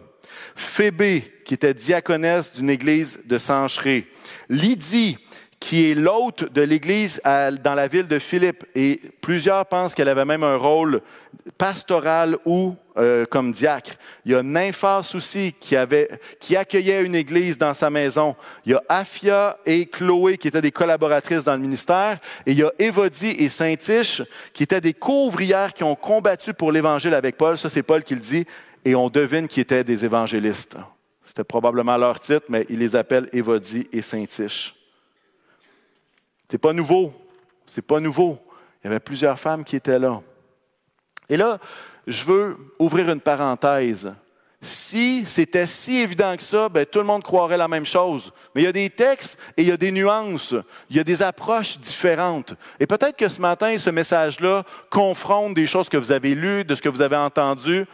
[0.55, 4.07] Phébé, qui était diaconesse d'une église de Sancheré.
[4.47, 5.17] Lydie,
[5.65, 8.65] qui est l'hôte de l'Église dans la ville de Philippe.
[8.75, 11.01] Et plusieurs pensent qu'elle avait même un rôle
[11.57, 13.93] pastoral ou euh, comme diacre.
[14.25, 16.07] Il y a Nymphas aussi qui, avait,
[16.39, 18.35] qui accueillait une église dans sa maison.
[18.63, 22.19] Il y a Afia et Chloé qui étaient des collaboratrices dans le ministère.
[22.45, 24.21] Et il y a Évodie et Saint-Iche
[24.53, 27.57] qui étaient des couvrières qui ont combattu pour l'Évangile avec Paul.
[27.57, 28.45] Ça, c'est Paul qui le dit.
[28.85, 30.77] Et on devine qu'ils étaient des évangélistes.
[31.25, 34.75] C'était probablement leur titre, mais il les appelle Évodie et Saint-Iche.
[36.55, 37.13] C'est pas nouveau.
[37.67, 38.39] C'est pas nouveau.
[38.81, 40.21] Il y avait plusieurs femmes qui étaient là.
[41.27, 41.59] Et là,
[42.07, 44.13] je veux ouvrir une parenthèse.
[44.61, 48.31] Si c'était si évident que ça, ben, tout le monde croirait la même chose.
[48.53, 50.55] Mais il y a des textes et il y a des nuances,
[50.89, 52.53] il y a des approches différentes.
[52.79, 56.73] Et peut-être que ce matin, ce message-là confronte des choses que vous avez lues, de
[56.73, 57.85] ce que vous avez entendu.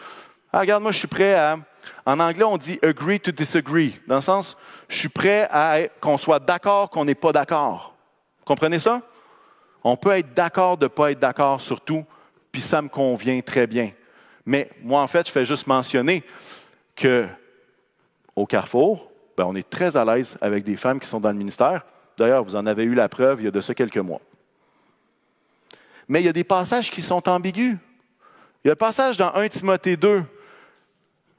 [0.54, 1.58] Ah, regarde, moi, je suis prêt à.
[2.06, 4.56] En anglais, on dit agree to disagree, dans le sens,
[4.88, 7.92] je suis prêt à qu'on soit d'accord, qu'on n'est pas d'accord.
[8.46, 9.02] Comprenez ça?
[9.84, 12.06] On peut être d'accord de ne pas être d'accord sur tout,
[12.52, 13.92] puis ça me convient très bien.
[14.46, 16.24] Mais moi, en fait, je fais juste mentionner
[16.96, 17.26] que
[18.36, 21.38] au Carrefour, ben, on est très à l'aise avec des femmes qui sont dans le
[21.38, 21.84] ministère.
[22.18, 24.22] D'ailleurs, vous en avez eu la preuve il y a de ça quelques mois.
[26.08, 27.78] Mais il y a des passages qui sont ambigus.
[28.64, 30.24] Il y a le passage dans 1 Timothée 2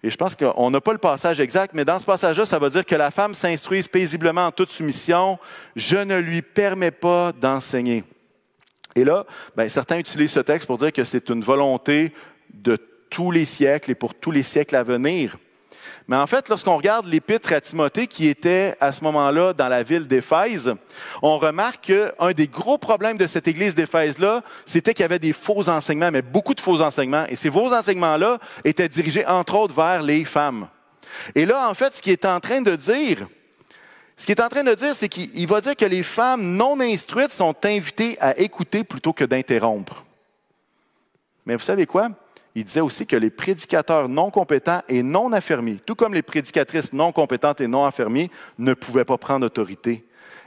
[0.03, 2.71] et je pense qu'on n'a pas le passage exact, mais dans ce passage-là, ça va
[2.71, 5.39] dire que la femme s'instruise paisiblement en toute soumission.
[5.77, 8.03] Je ne lui permets pas d'enseigner.
[8.97, 9.25] Et là,
[9.57, 12.13] ben, certains utilisent ce texte pour dire que c'est une volonté
[12.53, 12.77] de
[13.11, 15.39] tous les siècles et pour tous les siècles à venir.
[16.13, 19.83] Mais en fait, lorsqu'on regarde l'épître à Timothée qui était à ce moment-là dans la
[19.83, 20.75] ville d'Éphèse,
[21.23, 25.33] on remarque qu'un des gros problèmes de cette église d'Éphèse-là, c'était qu'il y avait des
[25.33, 27.25] faux enseignements, mais beaucoup de faux enseignements.
[27.31, 30.69] Et ces faux enseignements-là étaient dirigés entre autres vers les femmes.
[31.35, 33.27] Et là, en fait, ce qu'il est en train de dire,
[34.15, 36.79] ce qu'il est en train de dire, c'est qu'il va dire que les femmes non
[36.81, 40.05] instruites sont invitées à écouter plutôt que d'interrompre.
[41.47, 42.11] Mais vous savez quoi?
[42.55, 46.93] Il disait aussi que les prédicateurs non compétents et non affermis, tout comme les prédicatrices
[46.93, 50.05] non compétentes et non affermies, ne pouvaient pas prendre autorité.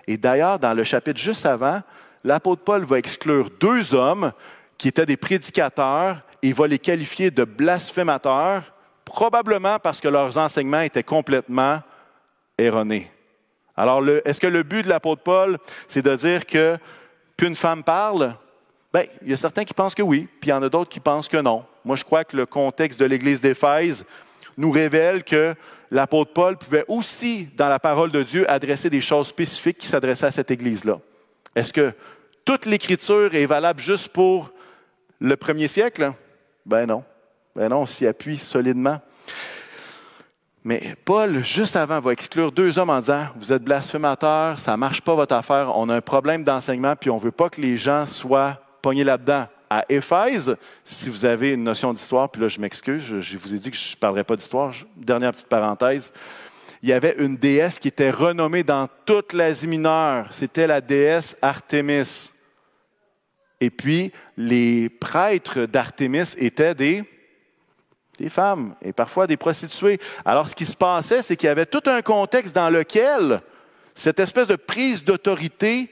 [0.08, 1.82] Et d'ailleurs, dans le chapitre juste avant,
[2.24, 4.32] l'apôtre Paul va exclure deux hommes
[4.78, 10.82] qui étaient des prédicateurs et va les qualifier de blasphémateurs, probablement parce que leurs enseignements
[10.82, 11.80] étaient complètement
[12.58, 13.12] erronés.
[13.76, 16.78] Alors, est-ce que le but de l'apôtre Paul, c'est de dire que
[17.38, 18.36] qu'une femme parle,
[18.96, 20.90] Bien, il y a certains qui pensent que oui, puis il y en a d'autres
[20.90, 21.66] qui pensent que non.
[21.84, 24.06] Moi, je crois que le contexte de l'Église d'Éphèse
[24.56, 25.54] nous révèle que
[25.92, 30.28] l'apôtre Paul pouvait aussi, dans la parole de Dieu, adresser des choses spécifiques qui s'adressaient
[30.28, 31.02] à cette Église-là.
[31.58, 31.92] Est-ce que
[32.46, 34.54] toute l'Écriture est valable juste pour
[35.20, 36.14] le premier siècle?
[36.66, 37.04] Ben non.
[37.54, 39.02] Ben non, on s'y appuie solidement.
[40.64, 44.78] Mais Paul, juste avant, va exclure deux hommes en disant Vous êtes blasphémateurs, ça ne
[44.78, 47.60] marche pas votre affaire, on a un problème d'enseignement, puis on ne veut pas que
[47.60, 49.48] les gens soient pognés là-dedans.
[49.68, 53.58] À Éphèse, si vous avez une notion d'histoire, puis là je m'excuse, je vous ai
[53.58, 56.14] dit que je ne parlerai pas d'histoire, dernière petite parenthèse,
[56.84, 61.36] il y avait une déesse qui était renommée dans toute l'Asie mineure, c'était la déesse
[61.42, 62.32] Artémis.
[63.60, 67.04] Et puis, les prêtres d'Artémis étaient des,
[68.20, 70.00] des femmes et parfois des prostituées.
[70.24, 73.42] Alors, ce qui se passait, c'est qu'il y avait tout un contexte dans lequel
[73.96, 75.90] cette espèce de prise d'autorité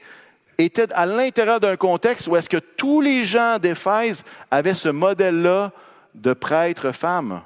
[0.58, 5.72] était à l'intérieur d'un contexte où est-ce que tous les gens d'Éphèse avaient ce modèle-là
[6.14, 7.42] de prêtre femme.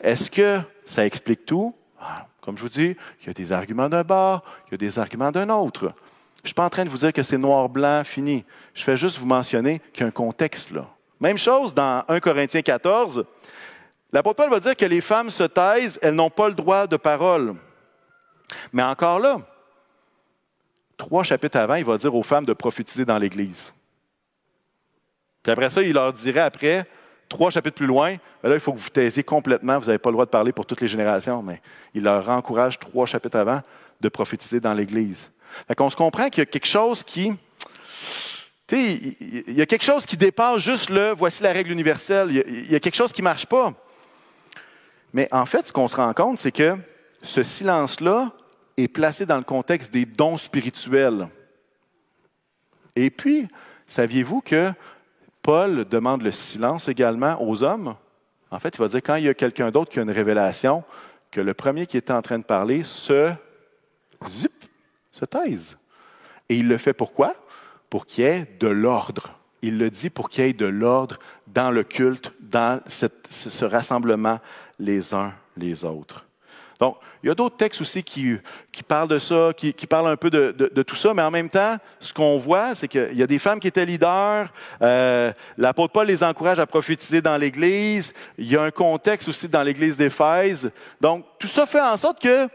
[0.00, 1.74] Est-ce que ça explique tout?
[2.00, 4.78] Ah, comme je vous dis, il y a des arguments d'un bord, il y a
[4.78, 5.92] des arguments d'un autre.
[6.38, 8.44] Je ne suis pas en train de vous dire que c'est noir-blanc, fini.
[8.74, 10.86] Je fais juste vous mentionner qu'il y a un contexte là.
[11.18, 13.24] Même chose dans 1 Corinthiens 14.
[14.12, 16.96] L'apôtre Paul va dire que les femmes se taisent, elles n'ont pas le droit de
[16.96, 17.54] parole.
[18.72, 19.40] Mais encore là,
[20.96, 23.72] trois chapitres avant, il va dire aux femmes de prophétiser dans l'Église.
[25.42, 26.86] Puis après ça, il leur dirait après,
[27.28, 30.10] trois chapitres plus loin, ben là, il faut que vous taisiez complètement, vous n'avez pas
[30.10, 31.60] le droit de parler pour toutes les générations, mais
[31.94, 33.60] il leur encourage trois chapitres avant
[34.00, 35.30] de prophétiser dans l'Église.
[35.68, 37.32] Fait qu'on se comprend qu'il y a quelque chose qui.
[38.72, 42.30] Il y a quelque chose qui dépasse juste le voici la règle universelle.
[42.32, 43.72] Il y a quelque chose qui ne marche pas.
[45.12, 46.76] Mais en fait, ce qu'on se rend compte, c'est que
[47.22, 48.32] ce silence-là
[48.76, 51.28] est placé dans le contexte des dons spirituels.
[52.94, 53.48] Et puis,
[53.86, 54.72] saviez-vous que
[55.42, 57.94] Paul demande le silence également aux hommes?
[58.50, 60.84] En fait, il va dire quand il y a quelqu'un d'autre qui a une révélation,
[61.30, 63.32] que le premier qui était en train de parler se,
[64.28, 64.64] zip,
[65.10, 65.76] se taise.
[66.48, 67.34] Et il le fait pourquoi?
[67.90, 69.38] Pour qu'il y ait de l'ordre.
[69.62, 74.38] Il le dit pour qu'il y ait de l'ordre dans le culte, dans ce rassemblement
[74.78, 76.25] les uns les autres.
[76.78, 78.38] Donc, il y a d'autres textes aussi qui,
[78.86, 82.12] parlent de ça, qui, parlent un peu de, tout ça, mais en même temps, ce
[82.12, 84.52] qu'on voit, c'est qu'il y a des femmes qui étaient leaders.
[84.82, 88.12] Euh, L'apôtre Paul les encourage à prophétiser dans l'Église.
[88.36, 90.70] Il y a un contexte aussi dans l'Église d'Éphèse.
[91.00, 92.48] Donc, tout ça fait en sorte que,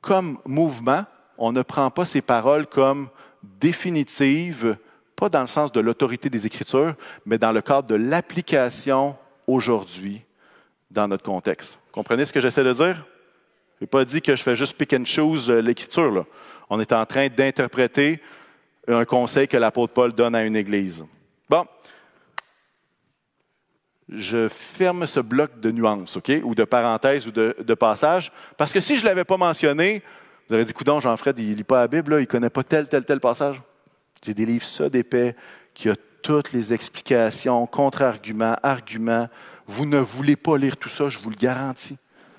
[0.00, 1.04] comme mouvement,
[1.38, 3.08] on ne prend pas ces paroles comme
[3.42, 4.76] définitives,
[5.16, 6.94] pas dans le sens de l'autorité des Écritures,
[7.26, 10.22] mais dans le cadre de l'application aujourd'hui
[10.90, 11.78] dans notre contexte.
[11.92, 13.04] Comprenez ce que j'essaie de dire?
[13.78, 16.24] Je n'ai pas dit que je fais juste pick and choose euh, l'écriture.
[16.70, 18.20] On est en train d'interpréter
[18.88, 21.04] un conseil que l'apôtre Paul donne à une église.
[21.48, 21.66] Bon.
[24.08, 28.80] Je ferme ce bloc de nuances, OK, ou de parenthèses ou de, passages, parce que
[28.80, 30.02] si je ne l'avais pas mentionné,
[30.48, 32.62] vous auriez dit, coudon, Jean-Fred, il ne lit pas la Bible, il ne connaît pas
[32.62, 33.62] tel, tel, tel passage.
[34.24, 35.34] J'ai des livres ça d'épais
[35.72, 39.28] qui a toutes les explications, contre-arguments, arguments,
[39.72, 41.96] vous ne voulez pas lire tout ça, je vous le garantis.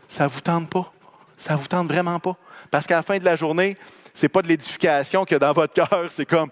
[0.08, 0.93] Ça ne vous tente pas.
[1.36, 2.38] Ça ne vous tente vraiment pas.
[2.69, 3.76] Parce qu'à la fin de la journée,
[4.13, 6.50] ce n'est pas de l'édification qu'il y a dans votre cœur, c'est comme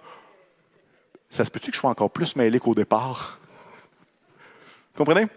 [1.29, 3.39] ça se peut-tu que je sois encore plus mêlé qu'au départ?
[4.97, 5.27] Comprenez?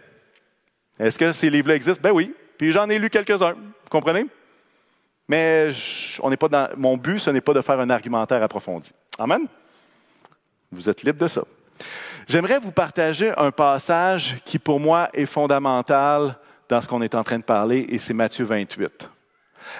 [0.99, 2.03] Est-ce que ces livres-là existent?
[2.03, 2.35] Ben oui.
[2.59, 3.53] Puis j'en ai lu quelques-uns.
[3.53, 4.27] Vous comprenez?
[5.29, 5.73] Mais
[6.21, 8.91] on n'est pas dans, mon but, ce n'est pas de faire un argumentaire approfondi.
[9.19, 9.47] Amen?
[10.73, 11.43] Vous êtes libre de ça.
[12.27, 17.23] J'aimerais vous partager un passage qui, pour moi, est fondamental dans ce qu'on est en
[17.23, 19.11] train de parler, et c'est Matthieu 28.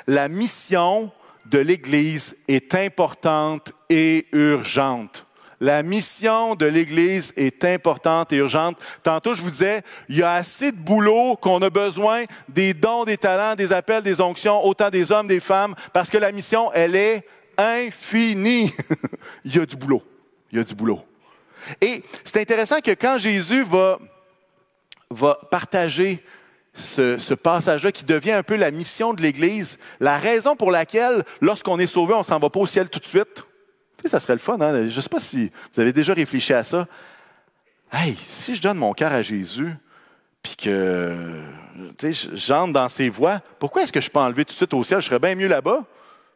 [0.07, 1.11] La mission
[1.47, 5.27] de l'Église est importante et urgente.
[5.61, 8.77] La mission de l'Église est importante et urgente.
[9.03, 13.05] Tantôt, je vous disais, il y a assez de boulot qu'on a besoin des dons,
[13.05, 16.71] des talents, des appels, des onctions, autant des hommes, des femmes, parce que la mission,
[16.75, 17.27] elle est
[17.57, 18.75] infinie.
[19.45, 20.03] il y a du boulot.
[20.53, 21.03] Il y a du boulot.
[21.81, 23.99] Et c'est intéressant que quand Jésus va,
[25.51, 26.25] partager
[26.75, 31.79] ce, passage-là qui devient un peu la mission de l'Église, la raison pour laquelle, lorsqu'on
[31.79, 33.45] est sauvé, on ne s'en va pas au ciel tout de suite.
[34.05, 34.89] ça serait le fun, hein?
[34.89, 36.87] Je ne sais pas si vous avez déjà réfléchi à ça.
[37.93, 39.73] Hey, si je donne mon cœur à Jésus,
[40.43, 41.41] puis que
[42.35, 45.01] j'entre dans ses voies, pourquoi est-ce que je peux enlever tout de suite au ciel?
[45.01, 45.85] Je serais bien mieux là-bas.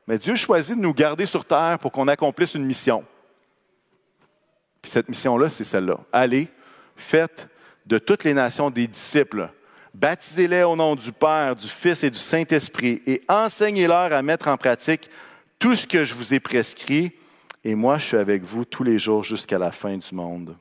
[0.07, 3.05] Mais Dieu choisit de nous garder sur terre pour qu'on accomplisse une mission
[4.89, 5.99] cette mission-là, c'est celle-là.
[6.13, 6.49] Allez,
[6.97, 7.49] faites
[7.87, 9.49] de toutes les nations des disciples.
[9.95, 14.57] Baptisez-les au nom du Père, du Fils et du Saint-Esprit et enseignez-leur à mettre en
[14.57, 15.11] pratique
[15.59, 17.13] tout ce que je vous ai prescrit.
[17.65, 20.57] Et moi, je suis avec vous tous les jours jusqu'à la fin du monde.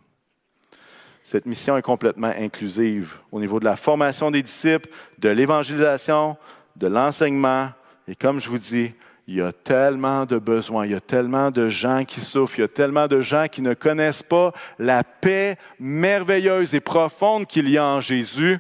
[1.23, 6.38] Cette mission est complètement inclusive au niveau de la formation des disciples, de l'évangélisation,
[6.78, 7.69] de l'enseignement.
[8.07, 8.93] Et comme je vous dis,
[9.28, 12.61] il y a tellement de besoins, il y a tellement de gens qui souffrent, il
[12.61, 17.69] y a tellement de gens qui ne connaissent pas la paix merveilleuse et profonde qu'il
[17.69, 18.59] y a en Jésus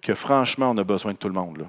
[0.00, 1.66] que franchement, on a besoin de tout le monde.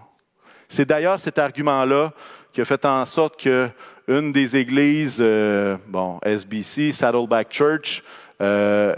[0.69, 2.13] C'est d'ailleurs cet argument-là
[2.53, 3.69] qui a fait en sorte que
[4.07, 8.03] une des églises, euh, bon, SBC, Saddleback Church,
[8.41, 8.95] euh,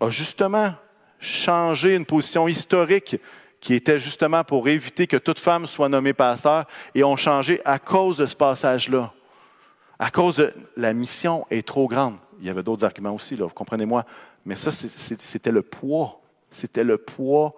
[0.00, 0.74] a justement
[1.18, 3.16] changé une position historique
[3.64, 7.78] qui était justement pour éviter que toute femme soit nommée pasteur, et ont changé à
[7.78, 9.10] cause de ce passage-là.
[9.98, 12.16] À cause de la mission est trop grande.
[12.40, 14.04] Il y avait d'autres arguments aussi, là, vous comprenez-moi.
[14.44, 16.20] Mais ça, c'était le poids.
[16.50, 17.54] C'était le poids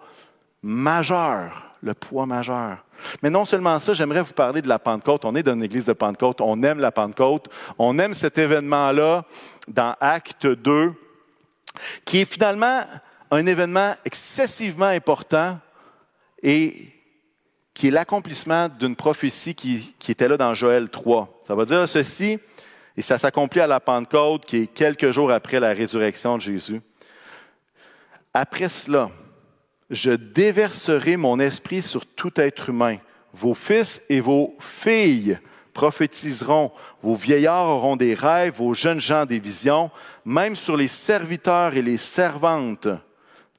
[0.63, 1.73] majeur.
[1.81, 2.85] Le poids majeur.
[3.21, 5.25] Mais non seulement ça, j'aimerais vous parler de la Pentecôte.
[5.25, 6.39] On est dans une église de Pentecôte.
[6.39, 7.49] On aime la Pentecôte.
[7.77, 9.25] On aime cet événement-là
[9.67, 10.93] dans Acte 2,
[12.05, 12.79] qui est finalement
[13.29, 15.59] un événement excessivement important
[16.47, 16.93] et
[17.73, 21.41] qui est l'accomplissement d'une prophétie qui, était là dans Joël 3.
[21.45, 22.39] Ça va dire ceci,
[22.95, 26.81] et ça s'accomplit à la Pentecôte, qui est quelques jours après la résurrection de Jésus.
[28.33, 29.09] Après cela,
[29.89, 32.95] je déverserai mon esprit sur tout être humain.
[33.33, 35.37] Vos fils et vos filles
[35.73, 36.71] prophétiseront,
[37.01, 39.91] vos vieillards auront des rêves, vos jeunes gens des visions,
[40.23, 42.87] même sur les serviteurs et les servantes.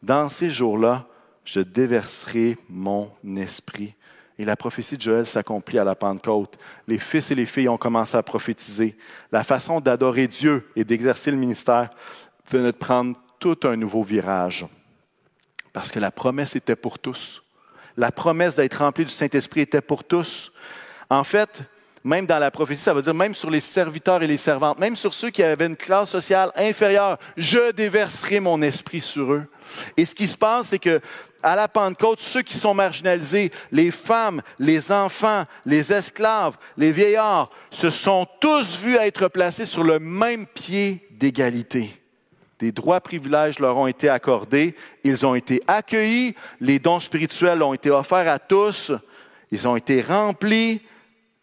[0.02, 1.06] Dans ces jours-là,
[1.48, 3.94] je déverserai mon esprit.
[4.38, 6.58] Et la prophétie de Joël s'accomplit à la Pentecôte.
[6.86, 8.98] Les fils et les filles ont commencé à prophétiser.
[9.32, 11.88] La façon d'adorer Dieu et d'exercer le ministère
[12.50, 14.66] venait de prendre tout un nouveau virage.
[15.72, 17.42] Parce que la promesse était pour tous.
[17.96, 20.52] La promesse d'être rempli du Saint-Esprit était pour tous.
[21.08, 21.62] En fait,
[22.04, 24.96] même dans la prophétie, ça veut dire même sur les serviteurs et les servantes, même
[24.96, 29.46] sur ceux qui avaient une classe sociale inférieure, je déverserai mon esprit sur eux.
[29.96, 31.00] Et ce qui se passe, c'est que
[31.42, 37.50] à la Pentecôte, ceux qui sont marginalisés, les femmes, les enfants, les esclaves, les vieillards,
[37.70, 42.00] se sont tous vus être placés sur le même pied d'égalité.
[42.58, 44.74] Des droits privilèges leur ont été accordés,
[45.04, 48.90] ils ont été accueillis, les dons spirituels ont été offerts à tous,
[49.52, 50.82] ils ont été remplis,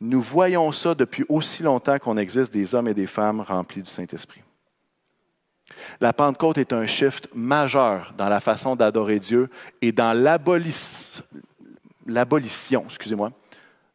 [0.01, 3.89] nous voyons ça depuis aussi longtemps qu'on existe des hommes et des femmes remplis du
[3.89, 4.44] Saint-Esprit.
[6.01, 9.49] La Pentecôte est un shift majeur dans la façon d'adorer Dieu
[9.81, 11.23] et dans l'abolition,
[12.85, 13.31] excusez-moi,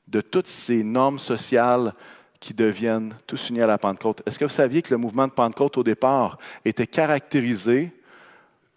[0.09, 1.95] de toutes ces normes sociales
[2.41, 4.22] qui deviennent tous unis à la Pentecôte.
[4.26, 7.93] Est-ce que vous saviez que le mouvement de Pentecôte au départ était caractérisé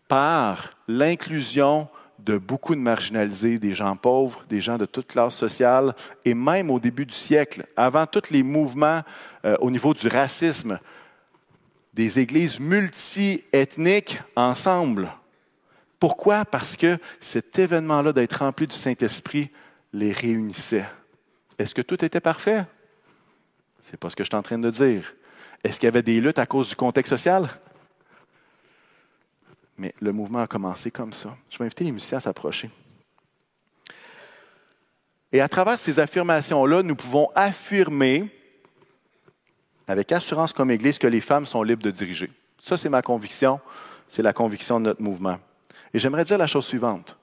[0.07, 1.87] par l'inclusion
[2.19, 6.69] de beaucoup de marginalisés, des gens pauvres, des gens de toute classe sociale, et même
[6.69, 9.01] au début du siècle, avant tous les mouvements
[9.45, 10.79] euh, au niveau du racisme,
[11.93, 15.11] des églises multi-ethniques ensemble.
[15.99, 16.43] Pourquoi?
[16.43, 19.51] Parce que cet événement-là d'être rempli du Saint-Esprit
[19.93, 20.85] les réunissait.
[21.57, 22.65] Est-ce que tout était parfait?
[23.83, 25.13] Ce n'est pas ce que je suis en train de dire.
[25.63, 27.49] Est-ce qu'il y avait des luttes à cause du contexte social?
[29.77, 31.35] Mais le mouvement a commencé comme ça.
[31.49, 32.69] Je vais inviter les musiciens à s'approcher.
[35.31, 38.29] Et à travers ces affirmations-là, nous pouvons affirmer
[39.87, 42.31] avec assurance comme Église que les femmes sont libres de diriger.
[42.59, 43.59] Ça, c'est ma conviction,
[44.07, 45.37] c'est la conviction de notre mouvement.
[45.93, 47.17] Et j'aimerais dire la chose suivante.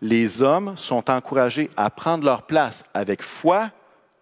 [0.00, 3.70] Les hommes sont encouragés à prendre leur place avec foi,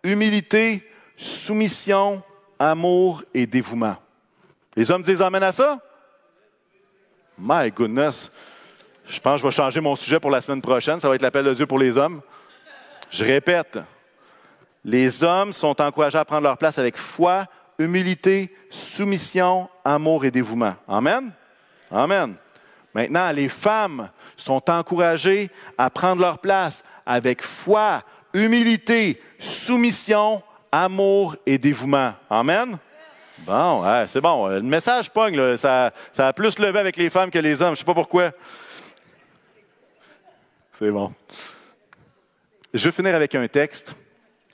[0.03, 2.23] humilité, soumission,
[2.59, 3.97] amour et dévouement.
[4.77, 5.81] Les hommes disent Amen à ça?
[7.39, 8.31] My goodness.
[9.07, 11.01] Je pense que je vais changer mon sujet pour la semaine prochaine.
[11.01, 12.21] Ça va être l'appel de Dieu pour les hommes.
[13.11, 13.79] Je répète.
[14.85, 17.47] Les hommes sont encouragés à prendre leur place avec foi,
[17.79, 20.75] humilité, soumission, amour et dévouement.
[20.89, 21.33] Amen?
[21.91, 22.35] Amen.
[22.95, 28.03] Maintenant, les femmes sont encouragées à prendre leur place avec foi,
[28.33, 32.15] humilité, soumission, amour et dévouement.
[32.31, 32.79] Amen?
[33.39, 34.47] Bon, c'est bon.
[34.49, 37.69] Le message pogne, Ça, ça, a plus levé avec les femmes que les hommes.
[37.69, 38.31] Je ne sais pas pourquoi.
[40.79, 41.13] C'est bon.
[42.73, 43.95] Je vais finir avec un texte,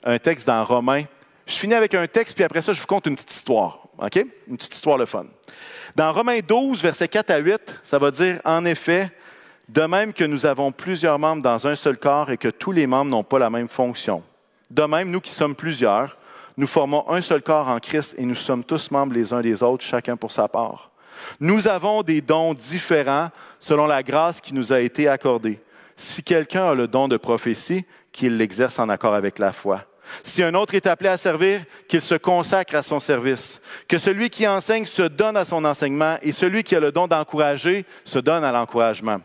[0.03, 1.03] un texte dans Romains.
[1.45, 3.87] Je finis avec un texte, puis après ça, je vous conte une petite histoire.
[3.97, 4.25] OK?
[4.47, 5.25] Une petite histoire le fun.
[5.95, 9.11] Dans Romains 12, versets 4 à 8, ça va dire En effet,
[9.67, 12.87] de même que nous avons plusieurs membres dans un seul corps et que tous les
[12.87, 14.23] membres n'ont pas la même fonction.
[14.69, 16.17] De même, nous qui sommes plusieurs,
[16.57, 19.63] nous formons un seul corps en Christ et nous sommes tous membres les uns des
[19.63, 20.91] autres, chacun pour sa part.
[21.39, 23.29] Nous avons des dons différents
[23.59, 25.61] selon la grâce qui nous a été accordée.
[25.95, 29.85] Si quelqu'un a le don de prophétie, qu'il l'exerce en accord avec la foi.
[30.23, 33.61] Si un autre est appelé à servir, qu'il se consacre à son service.
[33.87, 37.07] Que celui qui enseigne se donne à son enseignement et celui qui a le don
[37.07, 39.19] d'encourager se donne à l'encouragement.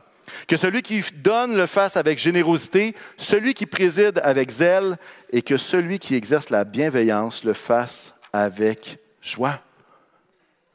[0.49, 4.97] Que celui qui donne le fasse avec générosité, celui qui préside avec zèle
[5.33, 9.61] et que celui qui exerce la bienveillance le fasse avec joie.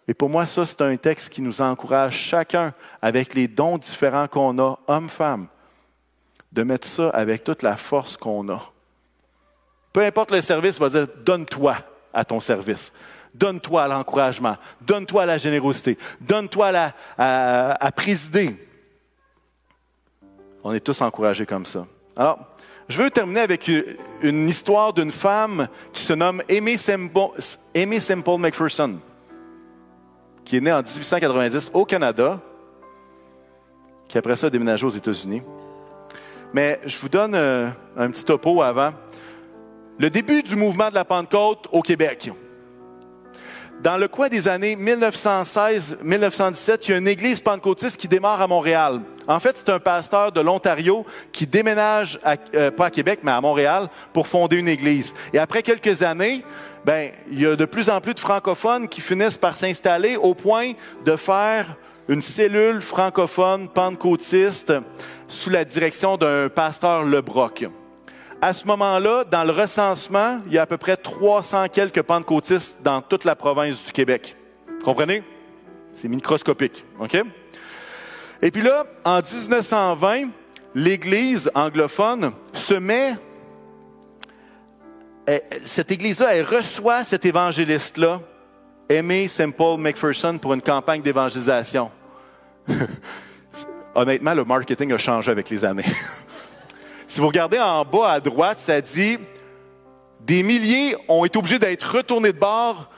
[0.08, 4.28] Et pour moi, ça, c'est un texte qui nous encourage chacun, avec les dons différents
[4.28, 5.48] qu'on a, hommes, femmes,
[6.52, 8.62] de mettre ça avec toute la force qu'on a.
[9.94, 11.76] Peu importe le service, va dire donne-toi
[12.14, 12.92] à ton service.
[13.34, 14.58] Donne-toi à l'encouragement.
[14.82, 15.98] Donne-toi à la générosité.
[16.20, 16.72] Donne-toi
[17.18, 18.56] à, à, présider.
[20.64, 21.86] On est tous encouragés comme ça.
[22.16, 22.40] Alors,
[22.90, 23.70] je veux terminer avec
[24.22, 27.40] une histoire d'une femme qui se nomme Amy Semple,
[27.74, 28.00] Amy
[28.38, 28.98] McPherson,
[30.44, 32.40] qui est née en 1890 au Canada,
[34.10, 35.42] qui après ça a déménagé aux États-Unis.
[36.54, 38.92] Mais je vous donne euh, un petit topo avant
[40.02, 42.32] le début du mouvement de la Pentecôte au Québec.
[43.84, 48.48] Dans le coin des années 1916-1917, il y a une église pentecôtiste qui démarre à
[48.48, 49.02] Montréal.
[49.28, 52.20] En fait, c'est un pasteur de l'Ontario qui déménage,
[52.56, 55.14] euh, pas à Québec, mais à Montréal, pour fonder une église.
[55.34, 56.44] Et après quelques années,
[56.84, 60.34] ben, il y a de plus en plus de francophones qui finissent par s'installer au
[60.34, 60.72] point
[61.06, 61.76] de faire
[62.08, 64.74] une cellule francophone pentecôtiste
[65.28, 67.68] sous la direction d'un pasteur Lebrock
[68.42, 72.78] à ce moment-là, dans le recensement, il y a à peu près 300 quelques pentecôtistes
[72.84, 74.36] dans toute la province du Québec.
[74.84, 75.24] Comprenez?
[75.94, 76.84] C'est microscopique.
[77.00, 77.18] OK?
[78.42, 80.30] Et puis là, en 1920,
[80.74, 83.16] l'Église anglophone se met.
[85.64, 88.22] Cette Église-là, elle reçoit cet évangéliste-là,
[88.90, 89.30] Aimé.
[89.56, 91.92] Paul McPherson, pour une campagne d'évangélisation.
[93.96, 95.86] Honnêtement, le marketing a changé avec les années.
[97.12, 99.18] Si vous regardez en bas à droite, ça dit
[100.22, 102.90] des milliers ont été obligés d'être retournés de bord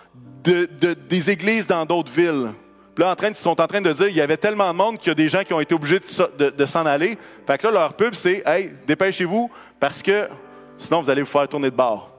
[0.44, 2.50] de, des églises dans d'autres villes.
[2.96, 5.00] là, en train, ils sont en train de dire il y avait tellement de monde
[5.00, 7.18] qu'il y a des gens qui ont été obligés de, s'en aller.
[7.48, 9.50] Fait que là, leur pub, c'est Hey, dépêchez-vous
[9.80, 10.30] parce que
[10.78, 12.12] sinon vous allez vous faire tourner de bord.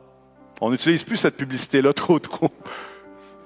[0.60, 2.50] On n'utilise plus cette publicité-là trop, trop.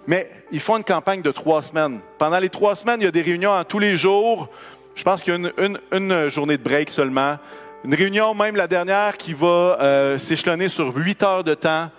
[0.07, 2.01] Mais ils font une campagne de trois semaines.
[2.17, 4.49] Pendant les trois semaines, il y a des réunions en tous les jours.
[4.95, 7.37] Je pense qu'il y a une journée de break seulement.
[7.85, 9.47] Une réunion, même la dernière, qui va
[9.81, 11.91] euh, s'échelonner sur huit heures de temps.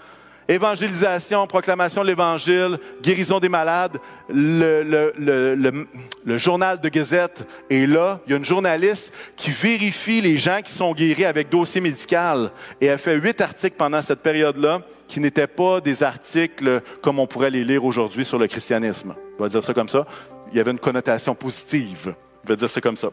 [0.49, 5.87] Évangélisation, proclamation de l'Évangile, guérison des malades, le, le, le,
[6.25, 7.47] le, journal de Gazette.
[7.69, 11.49] Et là, il y a une journaliste qui vérifie les gens qui sont guéris avec
[11.49, 12.51] dossier médical.
[12.81, 17.27] Et elle fait huit articles pendant cette période-là qui n'étaient pas des articles comme on
[17.27, 19.13] pourrait les lire aujourd'hui sur le christianisme.
[19.37, 20.05] On va dire ça comme ça.
[20.51, 22.15] Il y avait une connotation positive.
[22.43, 23.09] On va dire ça comme ça.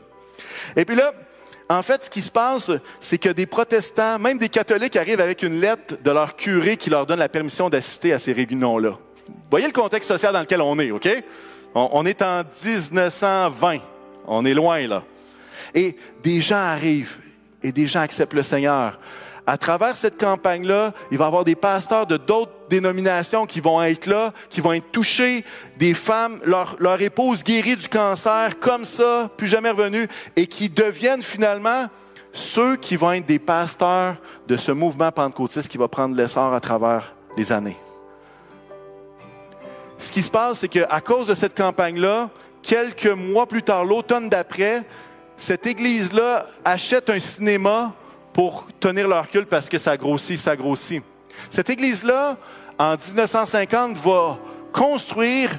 [0.75, 1.13] Et puis là,
[1.69, 5.43] en fait, ce qui se passe, c'est que des protestants, même des catholiques, arrivent avec
[5.43, 8.99] une lettre de leur curé qui leur donne la permission d'assister à ces réunions-là.
[9.51, 11.09] Voyez le contexte social dans lequel on est, OK?
[11.75, 13.79] On, est en 1920.
[14.27, 15.03] On est loin, là.
[15.75, 17.17] Et des gens arrivent
[17.63, 18.99] et des gens acceptent le Seigneur
[19.47, 23.83] à travers cette campagne-là, il va y avoir des pasteurs de d'autres dénominations qui vont
[23.83, 25.45] être là, qui vont être touchés,
[25.79, 30.69] des femmes, leur, leur épouse guérie du cancer, comme ça, plus jamais revenue, et qui
[30.69, 31.87] deviennent finalement
[32.33, 34.17] ceux qui vont être des pasteurs
[34.49, 37.77] de ce mouvement pentecôtiste qui va prendre l'essor à travers les années.
[39.99, 42.31] Ce qui se passe, c'est qu'à cause de cette campagne-là,
[42.63, 44.83] quelques mois plus tard, l'automne d'après,
[45.37, 47.95] cette église-là achète un cinéma
[48.37, 51.03] pour tenir leur culte parce que ça grossit, ça grossit.
[51.49, 52.37] Cette église-là,
[52.79, 54.37] en 1950, va
[54.75, 55.59] construire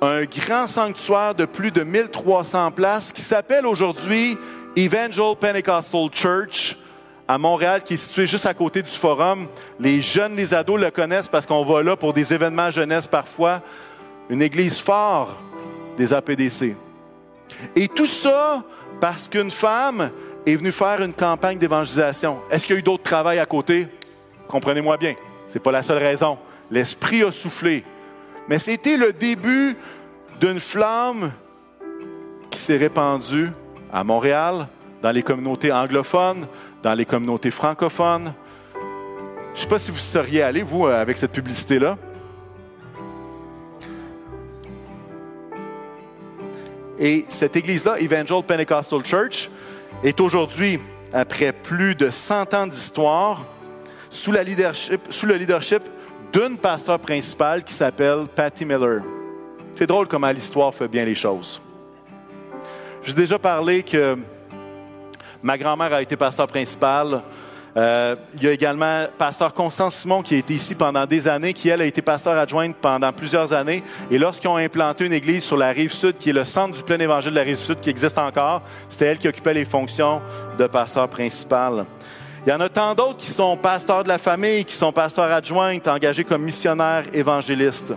[0.00, 4.38] un grand sanctuaire de plus de 1300 places qui s'appelle aujourd'hui
[4.76, 6.78] Evangel Pentecostal Church
[7.26, 9.48] à Montréal, qui est situé juste à côté du forum.
[9.80, 13.60] Les jeunes, les ados le connaissent parce qu'on va là pour des événements jeunesse parfois.
[14.30, 15.36] Une église forte
[15.98, 16.76] des APDC.
[17.74, 18.62] Et tout ça
[19.00, 20.10] parce qu'une femme
[20.46, 22.40] est venu faire une campagne d'évangélisation.
[22.50, 23.88] Est-ce qu'il y a eu d'autres travail à côté?
[24.48, 25.14] Comprenez-moi bien,
[25.48, 26.38] ce n'est pas la seule raison.
[26.70, 27.84] L'Esprit a soufflé.
[28.48, 29.76] Mais c'était le début
[30.40, 31.32] d'une flamme
[32.50, 33.50] qui s'est répandue
[33.92, 34.68] à Montréal,
[35.02, 36.46] dans les communautés anglophones,
[36.82, 38.34] dans les communautés francophones.
[39.54, 41.96] Je ne sais pas si vous seriez allé, vous, euh, avec cette publicité-là.
[46.98, 49.50] Et cette église-là, Evangel Pentecostal Church,
[50.04, 50.78] est aujourd'hui,
[51.12, 53.46] après plus de 100 ans d'histoire,
[54.10, 55.82] sous, le leadership
[56.32, 59.02] d'une pasteur principale qui s'appelle Patty Miller.
[59.74, 61.60] C'est drôle comment l'histoire fait bien les choses.
[63.02, 64.16] J'ai déjà parlé que
[65.42, 67.22] ma grand-mère a été pasteur principal
[67.76, 71.52] Euh, il y a également pasteur Constance Simon qui a été ici pendant des années,
[71.52, 73.82] qui elle a été pasteur adjointe pendant plusieurs années.
[74.10, 76.82] Et lorsqu'ils ont implanté une église sur la rive sud, qui est le centre du
[76.82, 80.22] plein évangile de la rive sud, qui existe encore, c'était elle qui occupait les fonctions
[80.56, 81.84] de pasteur principal.
[82.46, 85.32] Il y en a tant d'autres qui sont pasteurs de la famille, qui sont pasteurs
[85.32, 87.94] adjointes, engagés comme missionnaires évangélistes.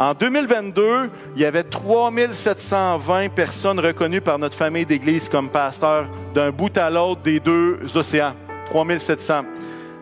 [0.00, 6.50] En 2022, il y avait 3720 personnes reconnues par notre famille d'Église comme pasteurs d'un
[6.50, 8.34] bout à l'autre des deux océans.
[8.70, 9.44] 3700.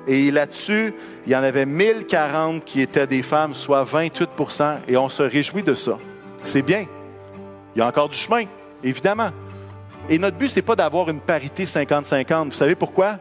[0.08, 0.94] Et là-dessus,
[1.26, 5.62] il y en avait 1040 qui étaient des femmes, soit 28% et on se réjouit
[5.64, 5.98] de ça.
[6.44, 6.86] C'est bien.
[7.74, 8.44] Il y a encore du chemin,
[8.84, 9.30] évidemment.
[10.08, 12.46] Et notre but, ce n'est pas d'avoir une parité 50-50.
[12.46, 13.18] Vous savez pourquoi?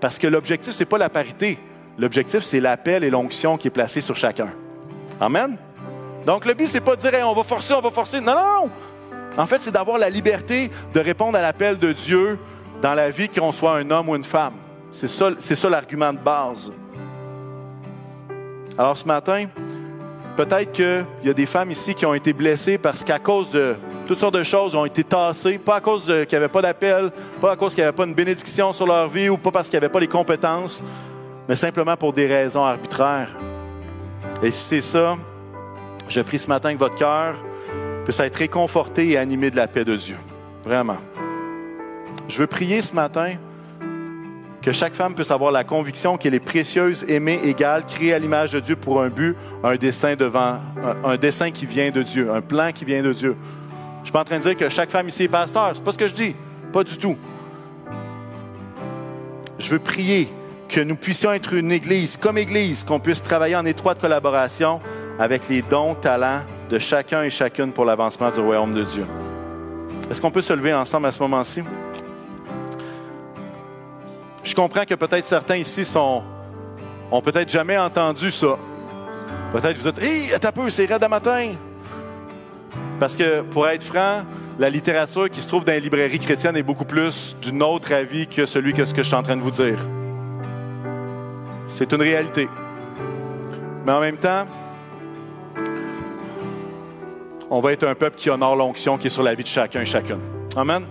[0.00, 1.58] Parce que l'objectif, ce n'est pas la parité.
[1.98, 4.52] L'objectif, c'est l'appel et l'onction qui est placé sur chacun.
[5.20, 5.56] Amen?
[6.24, 8.20] Donc, le but, c'est pas de dire, on va forcer, on va forcer.
[8.20, 8.70] Non, non.
[9.36, 12.38] En fait, c'est d'avoir la liberté de répondre à l'appel de Dieu
[12.80, 14.54] dans la vie, qu'on soit un homme ou une femme.
[14.94, 16.70] C'est ça, c'est ça l'argument de base.
[18.78, 19.46] Alors, ce matin,
[20.36, 23.74] peut-être qu'il y a des femmes ici qui ont été blessées parce qu'à cause de
[24.06, 27.10] toutes sortes de choses, ont été tassées, pas à cause qu'il n'y avait pas d'appel,
[27.40, 29.68] pas à cause qu'il n'y avait pas une bénédiction sur leur vie ou pas parce
[29.68, 30.80] qu'il n'y avait pas les compétences,
[31.48, 33.34] mais simplement pour des raisons arbitraires.
[34.42, 35.16] Et si c'est ça,
[36.08, 37.34] je prie ce matin que votre cœur
[38.04, 40.16] puisse être réconforté et animé de la paix de Dieu.
[40.64, 40.98] Vraiment.
[42.28, 43.32] Je veux prier ce matin
[44.64, 48.52] que chaque femme puisse avoir la conviction qu'elle est précieuse, aimée, égale, créée à l'image
[48.52, 50.58] de Dieu pour un but, un dessein devant,
[51.04, 53.36] un, dessein qui vient de Dieu, un plan qui vient de Dieu.
[53.96, 55.72] Je ne suis pas en train de dire que chaque femme ici est pasteur.
[55.74, 56.34] C'est pas ce que je dis.
[56.72, 57.18] Pas du tout.
[59.58, 60.28] Je veux prier
[60.70, 64.80] que nous puissions être une église, comme église, qu'on puisse travailler en étroite collaboration
[65.18, 66.40] avec les dons, talents
[66.70, 69.04] de chacun et chacune pour l'avancement du royaume de Dieu.
[70.10, 71.62] Est-ce qu'on peut se lever ensemble à ce moment-ci?
[74.44, 76.22] Je comprends que peut-être certains ici sont,
[77.10, 78.58] ont peut-être jamais entendu ça.
[79.52, 81.52] Peut-être vous êtes, hé, hey, t'as peu, c'est raide à matin.
[83.00, 84.22] Parce que, pour être franc,
[84.58, 88.26] la littérature qui se trouve dans les librairies chrétiennes est beaucoup plus d'un autre avis
[88.26, 89.78] que celui que ce que je suis en train de vous dire.
[91.76, 92.48] C'est une réalité.
[93.84, 94.46] Mais en même temps,
[97.50, 99.80] on va être un peuple qui honore l'onction qui est sur la vie de chacun
[99.80, 100.20] et chacune.
[100.56, 100.84] Amen.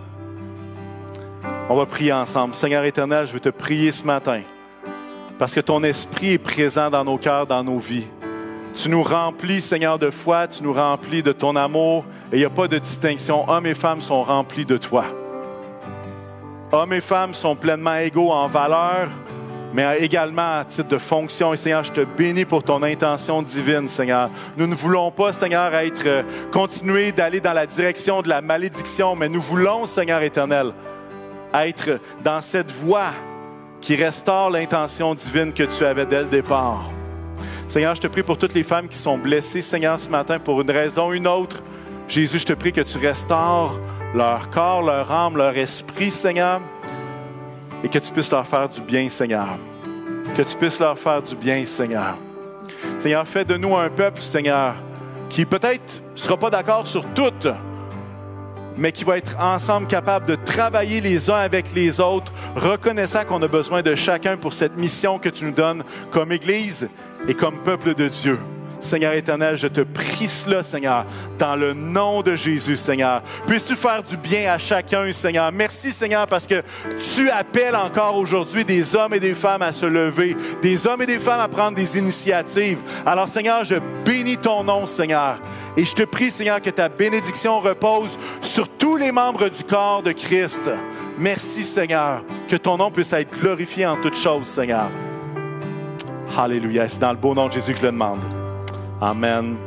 [1.70, 2.54] On va prier ensemble.
[2.54, 4.42] Seigneur éternel, je veux te prier ce matin
[5.40, 8.06] parce que ton esprit est présent dans nos cœurs, dans nos vies.
[8.76, 12.46] Tu nous remplis, Seigneur, de foi, tu nous remplis de ton amour et il n'y
[12.46, 13.50] a pas de distinction.
[13.50, 15.06] Hommes et femmes sont remplis de toi.
[16.72, 19.08] Hommes et femmes sont pleinement égaux en valeur,
[19.74, 21.54] mais également à titre de fonction.
[21.54, 24.30] Et Seigneur, je te bénis pour ton intention divine, Seigneur.
[24.58, 29.16] Nous ne voulons pas, Seigneur, être euh, continuer d'aller dans la direction de la malédiction,
[29.16, 30.74] mais nous voulons, Seigneur éternel,
[31.54, 33.12] être dans cette voie
[33.82, 36.90] qui restaure l'intention divine que tu avais dès le départ.
[37.68, 40.62] Seigneur, je te prie pour toutes les femmes qui sont blessées, Seigneur, ce matin, pour
[40.62, 41.64] une raison ou une autre.
[42.08, 43.80] Jésus, je te prie que tu restaures
[44.14, 46.62] leur corps, leur âme, leur esprit, Seigneur
[47.84, 49.58] et que tu puisses leur faire du bien, Seigneur.
[50.36, 52.18] Que tu puisses leur faire du bien, Seigneur.
[53.00, 54.76] Seigneur, fais de nous un peuple, Seigneur,
[55.30, 57.32] qui peut-être ne sera pas d'accord sur tout,
[58.78, 63.42] mais qui va être ensemble capable de travailler les uns avec les autres, reconnaissant qu'on
[63.42, 66.90] a besoin de chacun pour cette mission que tu nous donnes comme Église
[67.28, 68.40] et comme peuple de Dieu.
[68.84, 71.06] Seigneur éternel, je te prie cela, Seigneur,
[71.40, 73.22] dans le nom de Jésus, Seigneur.
[73.48, 75.52] Puisses-tu faire du bien à chacun, Seigneur?
[75.54, 76.62] Merci, Seigneur, parce que
[77.16, 81.06] tu appelles encore aujourd'hui des hommes et des femmes à se lever, des hommes et
[81.06, 82.80] des femmes à prendre des initiatives.
[83.06, 83.76] Alors, Seigneur, je
[84.06, 85.38] bénis ton nom, Seigneur.
[85.76, 90.04] Et je te prie, Seigneur, que ta bénédiction repose sur tous les membres du corps
[90.04, 90.70] de Christ.
[91.18, 94.92] Merci, Seigneur, que ton nom puisse être glorifié en toutes choses, Seigneur.
[96.38, 96.88] Alléluia.
[96.90, 98.22] C'est dans le beau nom de Jésus que je le demande.
[99.04, 99.58] Amen.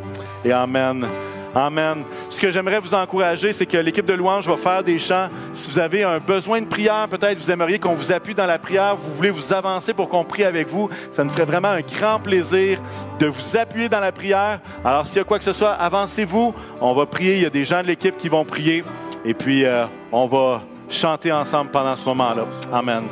[0.45, 1.07] Et Amen.
[1.55, 2.05] Amen.
[2.31, 5.29] Ce que j'aimerais vous encourager, c'est que l'équipe de louange va faire des chants.
[5.53, 8.59] Si vous avez un besoin de prière, peut-être vous aimeriez qu'on vous appuie dans la
[8.59, 11.81] prière, vous voulez vous avancer pour qu'on prie avec vous, ça nous ferait vraiment un
[11.81, 12.79] grand plaisir
[13.19, 14.61] de vous appuyer dans la prière.
[14.85, 16.55] Alors s'il y a quoi que ce soit, avancez-vous.
[16.81, 17.37] On va prier.
[17.37, 18.85] Il y a des gens de l'équipe qui vont prier.
[19.25, 22.47] Et puis, euh, on va chanter ensemble pendant ce moment-là.
[22.73, 23.05] Amen.